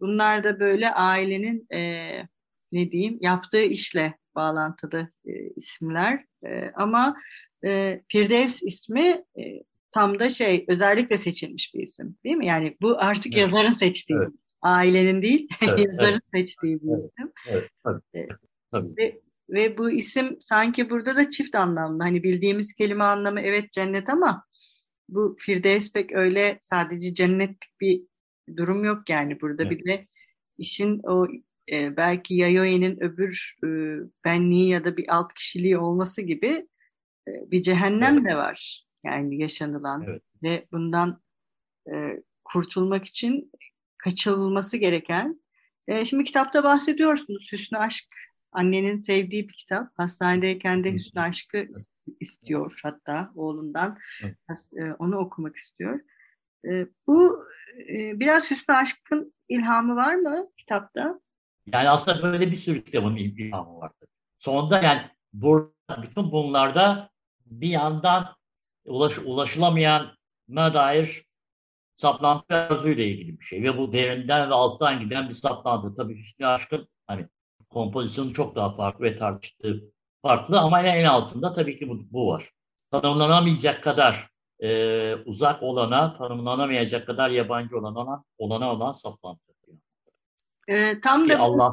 bunlar 0.00 0.44
da 0.44 0.60
böyle 0.60 0.90
ailenin 0.90 1.66
e, 1.72 1.80
ne 2.72 2.90
diyeyim 2.90 3.18
yaptığı 3.20 3.62
işle 3.62 4.18
bağlantılı 4.36 5.08
e, 5.24 5.32
isimler. 5.56 6.24
E, 6.46 6.70
ama 6.74 7.16
e, 7.64 8.02
Firdevs 8.08 8.62
ismi 8.62 9.24
e, 9.38 9.62
tam 9.90 10.18
da 10.18 10.28
şey 10.28 10.64
özellikle 10.68 11.18
seçilmiş 11.18 11.74
bir 11.74 11.82
isim 11.82 12.16
değil 12.24 12.36
mi? 12.36 12.46
Yani 12.46 12.76
bu 12.80 12.98
artık 12.98 13.26
evet. 13.26 13.36
yazarın 13.36 13.72
seçtiği, 13.72 14.18
evet. 14.18 14.32
ailenin 14.62 15.22
değil 15.22 15.48
evet, 15.62 15.78
yazarın 15.78 16.20
evet. 16.34 16.46
seçtiği 16.46 16.82
bir 16.82 16.88
evet, 16.88 17.10
isim. 17.18 17.32
Evet, 17.48 17.70
tabii, 17.84 18.00
e, 18.14 18.28
tabii. 18.70 18.96
Ve, 18.96 19.20
ve 19.48 19.78
bu 19.78 19.90
isim 19.90 20.36
sanki 20.40 20.90
burada 20.90 21.16
da 21.16 21.30
çift 21.30 21.54
anlamlı. 21.54 22.02
Hani 22.02 22.22
bildiğimiz 22.22 22.72
kelime 22.72 23.04
anlamı 23.04 23.40
evet 23.40 23.72
cennet 23.72 24.08
ama 24.08 24.44
bu 25.08 25.36
Firdevs 25.38 25.92
pek 25.92 26.12
öyle 26.12 26.58
sadece 26.60 27.14
cennet 27.14 27.56
bir 27.80 28.02
durum 28.56 28.84
yok 28.84 29.08
yani 29.08 29.40
burada 29.40 29.62
evet. 29.62 29.78
bir 29.78 29.84
de 29.84 30.06
işin 30.58 31.00
o 31.04 31.26
e, 31.72 31.96
belki 31.96 32.34
Yayoy'nin 32.34 33.02
öbür 33.02 33.56
e, 33.64 33.68
benliği 34.24 34.68
ya 34.68 34.84
da 34.84 34.96
bir 34.96 35.14
alt 35.16 35.34
kişiliği 35.34 35.78
olması 35.78 36.22
gibi 36.22 36.68
e, 37.28 37.50
bir 37.50 37.62
cehennem 37.62 38.14
evet. 38.14 38.24
de 38.24 38.36
var 38.36 38.86
yani 39.04 39.38
yaşanılan 39.42 40.04
evet. 40.08 40.22
ve 40.42 40.66
bundan 40.72 41.22
e, 41.92 42.22
kurtulmak 42.44 43.04
için 43.04 43.52
kaçılması 43.98 44.76
gereken. 44.76 45.40
E, 45.88 46.04
şimdi 46.04 46.24
kitapta 46.24 46.64
bahsediyorsunuz 46.64 47.48
Hüsnü 47.52 47.78
Aşk 47.78 48.06
annenin 48.52 49.02
sevdiği 49.02 49.48
bir 49.48 49.54
kitap. 49.54 49.98
Hastanedeyken 49.98 50.84
de 50.84 50.92
Hüsnü 50.92 51.20
Aşk'ı 51.20 51.68
istiyor 52.20 52.80
hatta 52.82 53.32
oğlundan. 53.34 53.98
Evet. 54.22 54.36
E, 54.78 54.92
onu 54.92 55.16
okumak 55.16 55.56
istiyor. 55.56 56.00
E, 56.68 56.86
bu 57.06 57.44
e, 57.88 58.20
biraz 58.20 58.50
Hüsnü 58.50 58.74
Aşk'ın 58.74 59.34
ilhamı 59.48 59.96
var 59.96 60.14
mı 60.14 60.48
kitapta? 60.56 61.20
Yani 61.72 61.88
aslında 61.90 62.22
böyle 62.22 62.50
bir 62.50 62.56
sürü 62.56 62.84
kitabın 62.84 63.16
ilhamı 63.16 63.76
vardı. 63.76 64.06
Sonunda 64.38 64.82
yani 64.82 65.10
burada, 65.32 66.02
bütün 66.02 66.32
bunlarda 66.32 67.10
bir 67.46 67.68
yandan 67.68 68.36
ulaş, 68.84 69.18
ulaşılamayan 69.18 70.16
dair 70.48 71.26
saplantı 71.96 72.54
arzuyla 72.54 73.04
ilgili 73.04 73.40
bir 73.40 73.44
şey. 73.44 73.62
Ve 73.62 73.78
bu 73.78 73.92
derinden 73.92 74.50
ve 74.50 74.54
alttan 74.54 75.00
giden 75.00 75.28
bir 75.28 75.34
saplantı. 75.34 75.96
Tabii 75.96 76.18
Hüsnü 76.18 76.46
Aşk'ın 76.46 76.88
hani 77.06 77.28
kompozisyonu 77.70 78.32
çok 78.32 78.56
daha 78.56 78.76
farklı 78.76 79.04
ve 79.04 79.18
tartıştığı 79.18 79.92
farklı 80.22 80.60
ama 80.60 80.82
en 80.82 81.04
altında 81.04 81.52
tabii 81.52 81.78
ki 81.78 81.88
bu, 81.88 82.12
bu 82.12 82.28
var. 82.28 82.50
Tanımlanamayacak 82.90 83.84
kadar 83.84 84.28
e, 84.62 85.14
uzak 85.26 85.62
olana, 85.62 86.12
tanımlanamayacak 86.12 87.06
kadar 87.06 87.30
yabancı 87.30 87.78
olana, 87.78 88.24
olana 88.38 88.72
olan 88.72 88.92
saplantı. 88.92 89.45
E, 90.68 91.00
tam 91.00 91.24
ki 91.24 91.28
da 91.28 91.38
Allah 91.38 91.72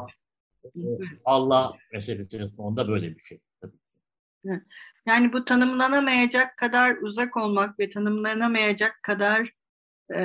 Allah 1.26 1.74
meselesinin 1.94 2.48
sonunda 2.48 2.88
böyle 2.88 3.16
bir 3.16 3.22
şey. 3.22 3.42
Tabii. 3.62 4.62
Yani 5.06 5.34
bu 5.34 5.46
tanımlanamayacak 5.46 6.58
kadar 6.58 6.98
uzak 7.02 7.38
olmak 7.38 7.80
ve 7.80 7.90
tanımlanamayacak 7.90 9.04
kadar 9.04 9.50
e, 10.10 10.24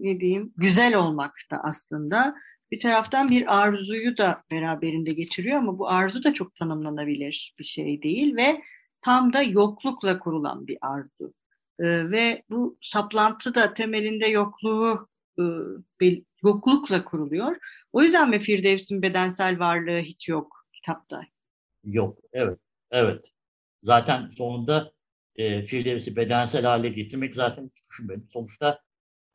ne 0.00 0.20
diyeyim 0.20 0.52
güzel 0.56 0.94
olmak 0.94 1.34
da 1.50 1.56
aslında 1.64 2.34
bir 2.70 2.80
taraftan 2.80 3.30
bir 3.30 3.62
arzuyu 3.62 4.16
da 4.16 4.42
beraberinde 4.50 5.10
getiriyor 5.10 5.58
ama 5.58 5.78
bu 5.78 5.88
arzu 5.88 6.24
da 6.24 6.32
çok 6.32 6.54
tanımlanabilir 6.54 7.54
bir 7.58 7.64
şey 7.64 8.02
değil 8.02 8.36
ve 8.36 8.62
tam 9.00 9.32
da 9.32 9.42
yoklukla 9.42 10.18
kurulan 10.18 10.66
bir 10.66 10.78
arzu. 10.80 11.34
E, 11.78 12.10
ve 12.10 12.42
bu 12.50 12.78
saplantı 12.80 13.54
da 13.54 13.74
temelinde 13.74 14.26
yokluğu 14.26 15.08
yoklukla 16.42 17.04
kuruluyor. 17.04 17.56
O 17.92 18.02
yüzden 18.02 18.30
mi 18.30 18.40
Firdevs'in 18.40 19.02
bedensel 19.02 19.58
varlığı 19.58 19.98
hiç 19.98 20.28
yok 20.28 20.66
kitapta? 20.72 21.22
Yok, 21.84 22.18
evet, 22.32 22.58
evet. 22.90 23.24
Zaten 23.82 24.28
sonunda 24.28 24.92
e, 25.36 25.62
Firdevs'i 25.62 26.16
bedensel 26.16 26.64
hale 26.64 26.88
getirmek 26.88 27.34
zaten 27.34 27.64
hiç 27.64 27.86
düşünmedim. 27.90 28.28
Sonuçta 28.28 28.80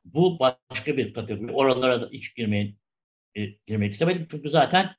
bu 0.05 0.39
başka 0.39 0.97
bir 0.97 1.13
kategori. 1.13 1.51
Oralara 1.51 2.01
da 2.01 2.09
hiç 2.11 2.35
girmeyin, 2.35 2.77
e, 3.35 3.45
girmek 3.67 3.93
istemedim. 3.93 4.27
Çünkü 4.31 4.49
zaten 4.49 4.89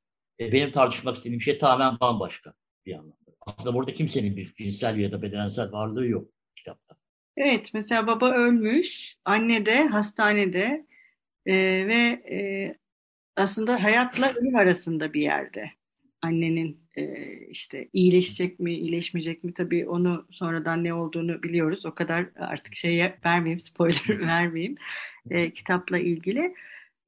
e, 0.40 0.53
benim 0.53 0.72
tartışmak 0.72 1.16
istediğim 1.16 1.42
şey 1.42 1.59
tamamen 1.59 2.01
bambaşka 2.01 2.55
bir 2.87 2.92
anlamda. 2.92 3.31
Aslında 3.40 3.74
burada 3.74 3.94
kimsenin 3.94 4.37
bir 4.37 4.55
cinsel 4.55 4.98
ya 4.98 5.12
da 5.12 5.22
bedensel 5.22 5.72
varlığı 5.72 6.07
yok 6.07 6.29
kitapta. 6.57 6.96
Evet, 7.37 7.70
mesela 7.74 8.07
baba 8.07 8.33
ölmüş, 8.33 9.16
anne 9.24 9.66
de 9.66 9.85
hastanede 9.85 10.87
e, 11.46 11.55
ve 11.87 11.94
e, 12.31 12.38
aslında 13.37 13.83
hayatla 13.83 14.33
ölüm 14.35 14.57
arasında 14.57 15.12
bir 15.12 15.20
yerde. 15.20 15.70
Annenin 16.22 16.81
e, 16.96 17.33
işte 17.46 17.88
iyileşecek 17.92 18.61
mi, 18.61 18.74
iyileşmeyecek 18.74 19.44
mi 19.44 19.55
tabii 19.55 19.88
onu 19.88 20.26
sonradan 20.31 20.85
ne 20.85 20.94
olduğunu 20.94 21.42
biliyoruz. 21.42 21.87
O 21.87 21.94
kadar 21.94 22.26
artık 22.37 22.74
şey 22.76 23.12
vermeyeyim, 23.24 23.61
spoiler 23.61 24.09
vermeyeyim 24.20 24.76
e, 25.31 25.50
kitapla 25.50 25.98
ilgili. 25.98 26.55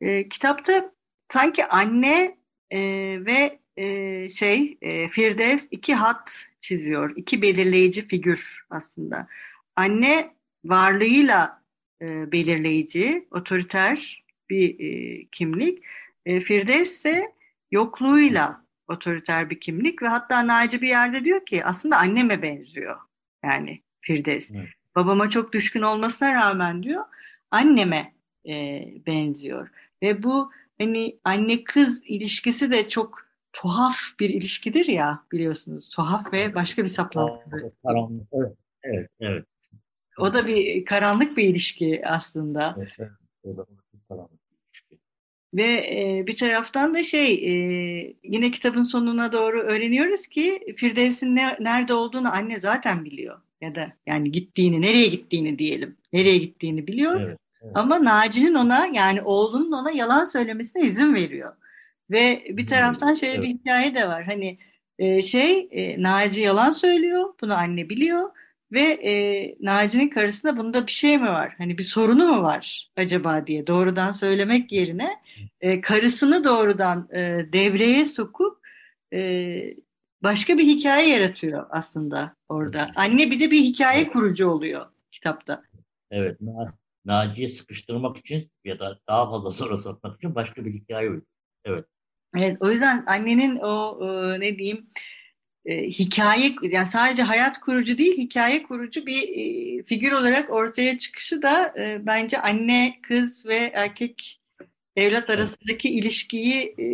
E, 0.01 0.29
kitapta 0.29 0.93
sanki 1.33 1.67
anne 1.67 2.37
e, 2.71 2.81
ve 3.27 3.59
e, 3.77 4.29
şey 4.31 4.79
e, 4.83 5.09
Firdevs 5.09 5.67
iki 5.71 5.95
hat 5.95 6.47
çiziyor. 6.61 7.13
iki 7.17 7.43
belirleyici 7.43 8.09
figür 8.09 8.67
aslında. 8.71 9.27
Anne 9.77 10.31
varlığıyla 10.65 11.63
e, 12.03 12.33
belirleyici, 12.33 13.29
otoriter 13.31 14.22
bir 14.53 14.81
e, 14.81 15.25
kimlik. 15.33 15.83
E, 16.27 16.41
Firdevs 16.41 16.91
ise 16.91 17.33
yokluğuyla 17.71 18.65
otoriter 18.89 19.51
bir 19.51 19.61
kimlik 19.61 20.03
ve 20.03 20.09
hatta 20.09 20.47
Naci 20.47 20.83
bir 20.83 20.89
yerde 20.89 21.25
diyor 21.25 21.47
ki 21.47 21.65
aslında 21.65 21.99
anneme 21.99 22.43
benziyor. 22.43 22.97
Yani 23.45 23.83
Firdevs. 24.01 24.51
Evet. 24.51 24.69
Babama 24.97 25.31
çok 25.31 25.53
düşkün 25.53 25.83
olmasına 25.83 26.35
rağmen 26.35 26.83
diyor 26.83 27.05
anneme 27.51 28.13
e, 28.49 28.85
benziyor. 29.07 29.69
Ve 30.03 30.23
bu 30.23 30.51
hani 30.79 31.19
anne 31.25 31.65
kız 31.65 32.01
ilişkisi 32.05 32.71
de 32.71 32.89
çok 32.89 33.27
tuhaf 33.53 33.97
bir 34.21 34.31
ilişkidir 34.31 34.87
ya 34.87 35.23
biliyorsunuz. 35.33 35.89
Tuhaf 35.89 36.33
ve 36.33 36.55
başka 36.55 36.85
bir 36.85 36.89
saplantı. 36.89 37.73
Evet, 38.35 38.57
evet, 38.83 39.11
evet. 39.21 39.45
O 40.19 40.35
da 40.35 40.47
bir 40.47 40.85
karanlık 40.85 41.37
bir 41.37 41.45
ilişki 41.45 42.03
aslında. 42.07 42.75
Evet, 42.79 42.93
evet. 42.99 43.11
O 43.45 43.57
da 43.57 43.67
karanlık. 44.09 44.42
Ve 45.55 45.73
e, 45.73 46.27
bir 46.27 46.37
taraftan 46.37 46.95
da 46.95 47.05
şey 47.05 47.33
e, 47.33 47.53
yine 48.23 48.51
kitabın 48.51 48.83
sonuna 48.83 49.33
doğru 49.33 49.61
öğreniyoruz 49.61 50.27
ki 50.27 50.75
Firdevs'in 50.77 51.37
ne, 51.37 51.57
nerede 51.61 51.95
olduğunu 51.95 52.35
anne 52.35 52.61
zaten 52.61 53.05
biliyor. 53.05 53.41
Ya 53.61 53.75
da 53.75 53.93
yani 54.07 54.33
gittiğini, 54.33 54.83
nereye 54.83 55.07
gittiğini 55.07 55.59
diyelim. 55.59 55.97
Nereye 56.13 56.39
gittiğini 56.39 56.87
biliyor. 56.87 57.21
Evet, 57.21 57.39
evet. 57.63 57.73
Ama 57.75 58.05
Naci'nin 58.05 58.55
ona 58.55 58.87
yani 58.87 59.23
oğlunun 59.23 59.73
ona 59.73 59.91
yalan 59.91 60.27
söylemesine 60.27 60.83
izin 60.83 61.15
veriyor. 61.15 61.53
Ve 62.11 62.45
bir 62.49 62.67
taraftan 62.67 63.15
şöyle 63.15 63.33
evet. 63.33 63.43
bir 63.43 63.49
hikaye 63.49 63.95
de 63.95 64.09
var. 64.09 64.25
Hani 64.25 64.59
e, 64.99 65.23
şey 65.23 65.69
e, 65.71 66.03
Naci 66.03 66.41
yalan 66.41 66.73
söylüyor. 66.73 67.35
Bunu 67.41 67.59
anne 67.59 67.89
biliyor. 67.89 68.31
Ve 68.73 68.81
e, 68.81 69.57
Naci'nin 69.61 70.09
karısında 70.09 70.57
bunda 70.57 70.87
bir 70.87 70.93
şey 70.93 71.19
mi 71.19 71.29
var? 71.29 71.55
Hani 71.59 71.79
bir 71.79 71.83
sorunu 71.83 72.29
mu 72.29 72.43
var 72.43 72.91
acaba 72.97 73.47
diye 73.47 73.67
doğrudan 73.67 74.13
söylemek 74.13 74.73
yerine 74.73 75.11
e, 75.61 75.81
karısını 75.81 76.45
doğrudan 76.45 77.09
e, 77.13 77.47
devreye 77.53 78.07
sokup 78.07 78.59
e, 79.13 79.61
başka 80.23 80.59
bir 80.59 80.65
hikaye 80.65 81.09
yaratıyor 81.09 81.67
aslında 81.71 82.37
orada. 82.49 82.91
Anne 82.97 83.31
bir 83.31 83.41
de 83.41 83.51
bir 83.51 83.61
hikaye 83.61 84.09
kurucu 84.09 84.49
oluyor 84.49 84.87
kitapta. 85.13 85.63
Evet. 86.11 86.39
Naci'yi 87.05 87.49
sıkıştırmak 87.49 88.17
için 88.17 88.51
ya 88.65 88.79
da 88.79 88.99
daha 89.09 89.31
fazla 89.31 89.51
soru 89.51 89.79
sormak 89.79 90.17
için 90.17 90.35
başka 90.35 90.65
bir 90.65 90.71
hikaye 90.71 91.09
uyuyor. 91.09 91.27
Evet. 91.65 91.85
Evet, 92.37 92.57
o 92.61 92.71
yüzden 92.71 93.05
annenin 93.07 93.57
o 93.57 93.99
e, 94.03 94.41
ne 94.41 94.59
diyeyim 94.59 94.87
e, 95.67 95.83
hikaye 95.83 96.55
yani 96.63 96.87
sadece 96.87 97.23
hayat 97.23 97.61
kurucu 97.61 97.99
değil 97.99 98.19
hikaye 98.19 98.63
kurucu 98.63 99.07
bir 99.07 99.23
e, 99.23 99.83
figür 99.83 100.13
olarak 100.13 100.51
ortaya 100.51 100.99
çıkışı 100.99 101.43
da 101.43 101.75
e, 101.79 102.07
bence 102.07 102.41
anne 102.41 102.99
kız 103.03 103.47
ve 103.47 103.71
erkek 103.75 104.41
evlat 104.97 105.31
arasındaki 105.31 105.89
ilişkiyi 105.89 106.75
e, 106.79 106.87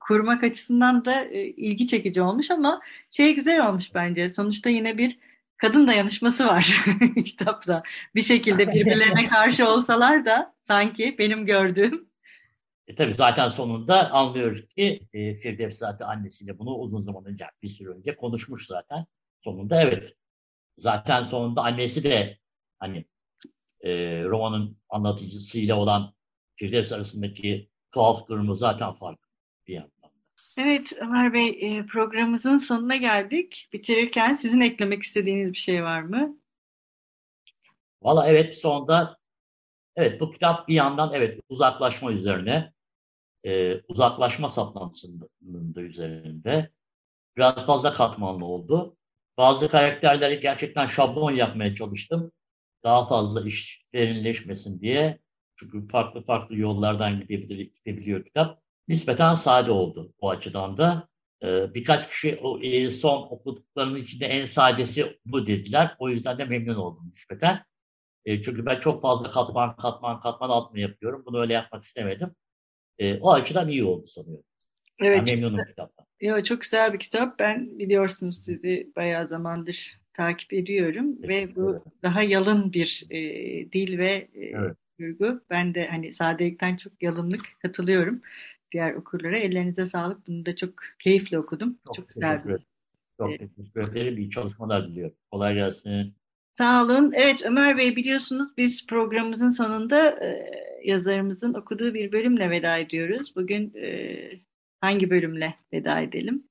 kurmak 0.00 0.44
açısından 0.44 1.04
da 1.04 1.24
e, 1.24 1.46
ilgi 1.46 1.86
çekici 1.86 2.22
olmuş 2.22 2.50
ama 2.50 2.80
şey 3.10 3.34
güzel 3.34 3.68
olmuş 3.68 3.94
bence. 3.94 4.30
Sonuçta 4.30 4.70
yine 4.70 4.98
bir 4.98 5.18
kadın 5.56 5.86
dayanışması 5.86 6.46
var 6.46 6.84
kitapta. 7.24 7.82
Bir 8.14 8.22
şekilde 8.22 8.68
birbirlerine 8.74 9.28
karşı 9.28 9.68
olsalar 9.68 10.24
da 10.24 10.54
sanki 10.64 11.16
benim 11.18 11.46
gördüğüm 11.46 12.06
E 12.86 12.94
tabii 12.94 13.14
zaten 13.14 13.48
sonunda 13.48 14.10
anlıyoruz 14.10 14.68
ki 14.68 15.00
e, 15.12 15.34
Firdevs 15.34 15.78
zaten 15.78 16.06
annesiyle 16.06 16.58
bunu 16.58 16.74
uzun 16.74 17.00
zaman 17.00 17.24
önce, 17.24 17.44
bir 17.62 17.68
süre 17.68 17.88
önce 17.88 18.16
konuşmuş 18.16 18.66
zaten. 18.66 19.06
Sonunda 19.44 19.82
evet. 19.82 20.16
Zaten 20.78 21.22
sonunda 21.22 21.62
annesi 21.62 22.04
de 22.04 22.38
hani 22.78 23.04
e, 23.80 24.22
romanın 24.24 24.76
anlatıcısıyla 24.88 25.76
olan 25.76 26.14
Firdevs 26.56 26.92
arasındaki 26.92 27.68
tuhaf 27.90 28.28
durumu 28.28 28.54
zaten 28.54 28.92
farklı 28.92 29.26
bir 29.66 29.74
yandan. 29.74 30.10
Evet 30.58 30.92
Ömer 31.00 31.32
Bey 31.32 31.48
e, 31.48 31.86
programımızın 31.86 32.58
sonuna 32.58 32.96
geldik. 32.96 33.68
Bitirirken 33.72 34.36
sizin 34.36 34.60
eklemek 34.60 35.02
istediğiniz 35.02 35.52
bir 35.52 35.58
şey 35.58 35.84
var 35.84 36.02
mı? 36.02 36.38
Valla 38.02 38.28
evet 38.28 38.58
sonunda 38.58 39.18
evet 39.96 40.20
bu 40.20 40.30
kitap 40.30 40.68
bir 40.68 40.74
yandan 40.74 41.10
evet 41.14 41.40
uzaklaşma 41.48 42.12
üzerine 42.12 42.72
e, 43.44 43.80
uzaklaşma 43.88 44.48
saplantısının 44.48 45.74
da 45.74 45.80
üzerinde 45.80 46.70
biraz 47.36 47.66
fazla 47.66 47.94
katmanlı 47.94 48.44
oldu. 48.44 48.96
Bazı 49.38 49.68
karakterleri 49.68 50.40
gerçekten 50.40 50.86
şablon 50.86 51.30
yapmaya 51.30 51.74
çalıştım. 51.74 52.32
Daha 52.84 53.06
fazla 53.06 53.48
iş 53.48 53.84
derinleşmesin 53.94 54.80
diye. 54.80 55.18
Çünkü 55.56 55.88
farklı 55.88 56.24
farklı 56.24 56.56
yollardan 56.56 57.20
gidebilir, 57.20 57.70
gidebiliyor 57.74 58.24
kitap. 58.24 58.62
Nispeten 58.88 59.32
sade 59.34 59.70
oldu 59.70 60.12
bu 60.20 60.30
açıdan 60.30 60.78
da. 60.78 61.08
Ee, 61.42 61.74
birkaç 61.74 62.08
kişi 62.08 62.40
o, 62.42 62.60
e, 62.60 62.90
son 62.90 63.22
okuduklarının 63.22 63.98
içinde 63.98 64.26
en 64.26 64.44
sadesi 64.44 65.18
bu 65.26 65.46
dediler. 65.46 65.96
O 65.98 66.08
yüzden 66.08 66.38
de 66.38 66.44
memnun 66.44 66.74
oldum 66.74 67.08
nispeten. 67.08 67.64
E, 68.24 68.42
çünkü 68.42 68.66
ben 68.66 68.80
çok 68.80 69.02
fazla 69.02 69.30
katman 69.30 69.76
katman 69.76 70.20
katman 70.20 70.50
atma 70.50 70.78
yapıyorum. 70.78 71.22
Bunu 71.26 71.40
öyle 71.40 71.52
yapmak 71.52 71.84
istemedim. 71.84 72.34
E, 72.98 73.18
o 73.18 73.32
açıdan 73.32 73.68
iyi 73.68 73.84
oldu 73.84 74.06
sanıyorum. 74.06 74.44
Evet. 74.98 75.18
Ben 75.18 75.24
memnunum 75.24 75.64
kitaptan. 75.64 76.06
Yo, 76.20 76.42
çok 76.42 76.60
güzel 76.60 76.92
bir 76.92 76.98
kitap. 76.98 77.38
Ben 77.38 77.78
biliyorsunuz 77.78 78.44
sizi 78.44 78.90
bayağı 78.96 79.28
zamandır 79.28 80.00
takip 80.14 80.52
ediyorum 80.52 81.22
ve 81.28 81.56
bu 81.56 81.84
daha 82.02 82.22
yalın 82.22 82.72
bir 82.72 83.04
e, 83.10 83.20
dil 83.72 83.98
ve 83.98 84.28
e, 84.34 84.44
Evet. 84.46 84.76
duygu. 85.00 85.40
Ben 85.50 85.74
de 85.74 85.86
hani 85.86 86.14
sadelikten 86.14 86.76
çok 86.76 87.02
yalınlık 87.02 87.42
katılıyorum 87.62 88.22
diğer 88.72 88.94
okurlara. 88.94 89.36
Ellerinize 89.36 89.88
sağlık. 89.88 90.26
Bunu 90.26 90.46
da 90.46 90.56
çok 90.56 90.70
keyifle 90.98 91.38
okudum. 91.38 91.78
Çok 91.86 91.96
Çok, 91.96 92.08
güzel 92.08 92.30
teşekkür 92.30 92.50
ederim. 92.50 92.66
Çok 93.18 93.30
Evet. 93.30 93.50
teşekkür 93.56 93.92
ederim. 93.92 94.18
İyi 94.18 94.30
çalışmalar 94.30 94.86
diliyorum. 94.86 95.16
Kolay 95.30 95.54
gelsin. 95.54 96.14
Sağ 96.58 96.84
olun. 96.84 97.12
Evet 97.14 97.42
Ömer 97.44 97.78
Bey 97.78 97.96
biliyorsunuz 97.96 98.48
biz 98.56 98.86
programımızın 98.86 99.48
sonunda 99.48 100.10
e, 100.10 100.50
yazarımızın 100.86 101.54
okuduğu 101.54 101.94
bir 101.94 102.12
bölümle 102.12 102.50
veda 102.50 102.78
ediyoruz. 102.78 103.36
Bugün 103.36 103.74
e, 103.74 104.40
hangi 104.80 105.10
bölümle 105.10 105.54
veda 105.72 106.00
edelim 106.00 106.44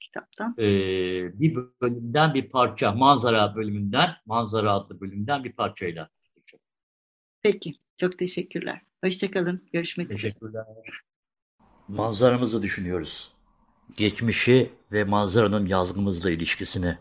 kitaptan? 0.00 0.54
Ee, 0.58 1.40
bir 1.40 1.58
bölümden 1.82 2.34
bir 2.34 2.48
parça, 2.48 2.92
manzara 2.92 3.54
bölümünden, 3.56 4.10
manzara 4.26 4.72
adlı 4.72 5.00
bölümden 5.00 5.44
bir 5.44 5.52
parçayla. 5.52 6.08
Peki. 7.42 7.74
Çok 7.96 8.18
teşekkürler. 8.18 8.82
Hoşçakalın. 9.04 9.62
Görüşmek 9.72 10.10
üzere. 10.10 10.22
Teşekkürler. 10.22 10.64
Manzaramızı 11.88 12.62
düşünüyoruz. 12.62 13.32
Geçmişi 13.96 14.72
ve 14.92 15.04
manzaranın 15.04 15.66
yazgımızla 15.66 16.30
ilişkisini. 16.30 16.98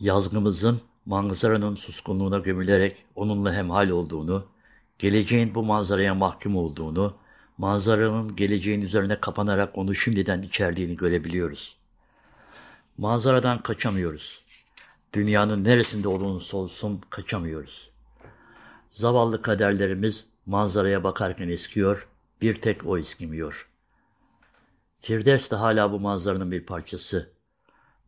Yazgımızın 0.00 0.80
manzaranın 1.06 1.74
suskunluğuna 1.74 2.38
gömülerek 2.38 3.04
onunla 3.14 3.54
hemhal 3.54 3.88
olduğunu, 3.88 4.46
geleceğin 4.98 5.54
bu 5.54 5.62
manzaraya 5.62 6.14
mahkum 6.14 6.56
olduğunu, 6.56 7.16
manzaranın 7.58 8.36
geleceğin 8.36 8.80
üzerine 8.80 9.20
kapanarak 9.20 9.78
onu 9.78 9.94
şimdiden 9.94 10.42
içerdiğini 10.42 10.96
görebiliyoruz. 10.96 11.76
Manzaradan 12.98 13.62
kaçamıyoruz. 13.62 14.42
Dünyanın 15.12 15.64
neresinde 15.64 16.08
olursa 16.08 16.56
olsun 16.56 17.00
kaçamıyoruz. 17.10 17.90
Zavallı 18.90 19.42
kaderlerimiz 19.42 20.28
manzaraya 20.46 21.04
bakarken 21.04 21.48
eskiyor, 21.48 22.08
bir 22.42 22.54
tek 22.54 22.86
o 22.86 22.98
eskimiyor. 22.98 23.68
Firdevs 25.00 25.50
de 25.50 25.56
hala 25.56 25.92
bu 25.92 26.00
manzaranın 26.00 26.50
bir 26.50 26.66
parçası. 26.66 27.30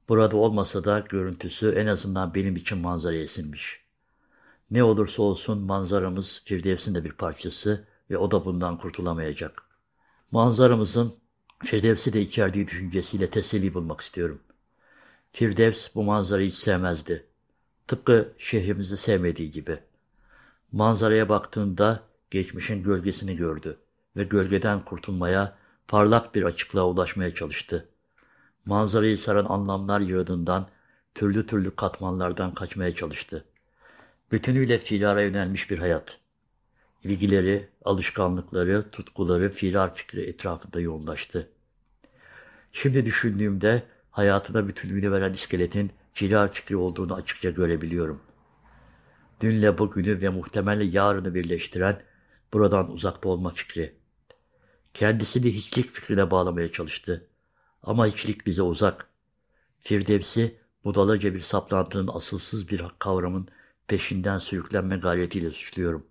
Burada 0.09 0.37
olmasa 0.37 0.85
da 0.85 1.05
görüntüsü 1.09 1.73
en 1.73 1.87
azından 1.87 2.35
benim 2.35 2.57
için 2.57 2.79
manzaraya 2.79 3.23
esinmiş. 3.23 3.90
Ne 4.71 4.85
olursa 4.85 5.23
olsun 5.23 5.59
manzaramız 5.59 6.43
Firdevs'in 6.45 6.95
de 6.95 7.05
bir 7.05 7.13
parçası 7.13 7.85
ve 8.11 8.19
o 8.19 8.31
da 8.31 8.45
bundan 8.45 8.79
kurtulamayacak. 8.79 9.63
Manzaramızın 10.31 11.15
Firdevs'i 11.65 12.13
de 12.13 12.23
içerdiği 12.23 12.67
düşüncesiyle 12.67 13.31
teselli 13.31 13.75
bulmak 13.75 14.01
istiyorum. 14.01 14.41
Firdevs 15.33 15.95
bu 15.95 16.03
manzarayı 16.03 16.49
hiç 16.49 16.57
sevmezdi. 16.57 17.27
Tıpkı 17.87 18.33
şehrimizi 18.39 18.97
sevmediği 18.97 19.51
gibi. 19.51 19.79
Manzaraya 20.73 21.29
baktığında 21.29 22.03
geçmişin 22.31 22.83
gölgesini 22.83 23.37
gördü 23.37 23.79
ve 24.17 24.25
gölgeden 24.25 24.85
kurtulmaya, 24.85 25.57
parlak 25.89 26.35
bir 26.35 26.43
açıklığa 26.43 26.89
ulaşmaya 26.89 27.35
çalıştı. 27.35 27.89
Manzarayı 28.65 29.19
saran 29.19 29.45
anlamlar 29.45 30.01
yığınından, 30.01 30.69
türlü 31.15 31.47
türlü 31.47 31.77
katmanlardan 31.77 32.55
kaçmaya 32.55 32.95
çalıştı. 32.95 33.45
Bütünüyle 34.33 34.79
fiilara 34.79 35.23
yönelmiş 35.23 35.71
bir 35.71 35.79
hayat. 35.79 36.19
İlgileri, 37.05 37.69
alışkanlıkları, 37.85 38.91
tutkuları 38.91 39.51
fiilar 39.51 39.95
fikri 39.95 40.21
etrafında 40.21 40.81
yoğunlaştı. 40.81 41.49
Şimdi 42.73 43.05
düşündüğümde 43.05 43.83
hayatına 44.11 44.69
bütünlüğünü 44.69 45.13
veren 45.13 45.33
iskeletin 45.33 45.93
fiilar 46.13 46.53
fikri 46.53 46.77
olduğunu 46.77 47.15
açıkça 47.15 47.51
görebiliyorum. 47.51 48.21
Dünle 49.41 49.79
bugünü 49.79 50.21
ve 50.21 50.29
muhtemelen 50.29 50.91
yarını 50.91 51.35
birleştiren 51.35 52.03
buradan 52.53 52.93
uzakta 52.93 53.29
olma 53.29 53.51
fikri. 53.51 53.95
Kendisini 54.95 55.55
hiçlik 55.55 55.91
fikrine 55.91 56.31
bağlamaya 56.31 56.73
çalıştı. 56.73 57.27
Ama 57.83 58.07
hiçlik 58.07 58.47
bize 58.47 58.63
uzak. 58.63 59.07
Firdevs'i 59.79 60.57
budalaca 60.85 61.35
bir 61.35 61.41
saplantının 61.41 62.11
asılsız 62.15 62.69
bir 62.69 62.83
kavramın 62.99 63.49
peşinden 63.91 64.39
sürüklenme 64.39 64.97
gayretiyle 64.97 65.51
suçluyorum. 65.51 66.07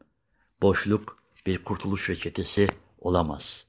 Boşluk 0.62 1.24
bir 1.46 1.63
kurtuluş 1.63 2.10
reçetesi 2.10 2.68
olamaz.'' 3.00 3.69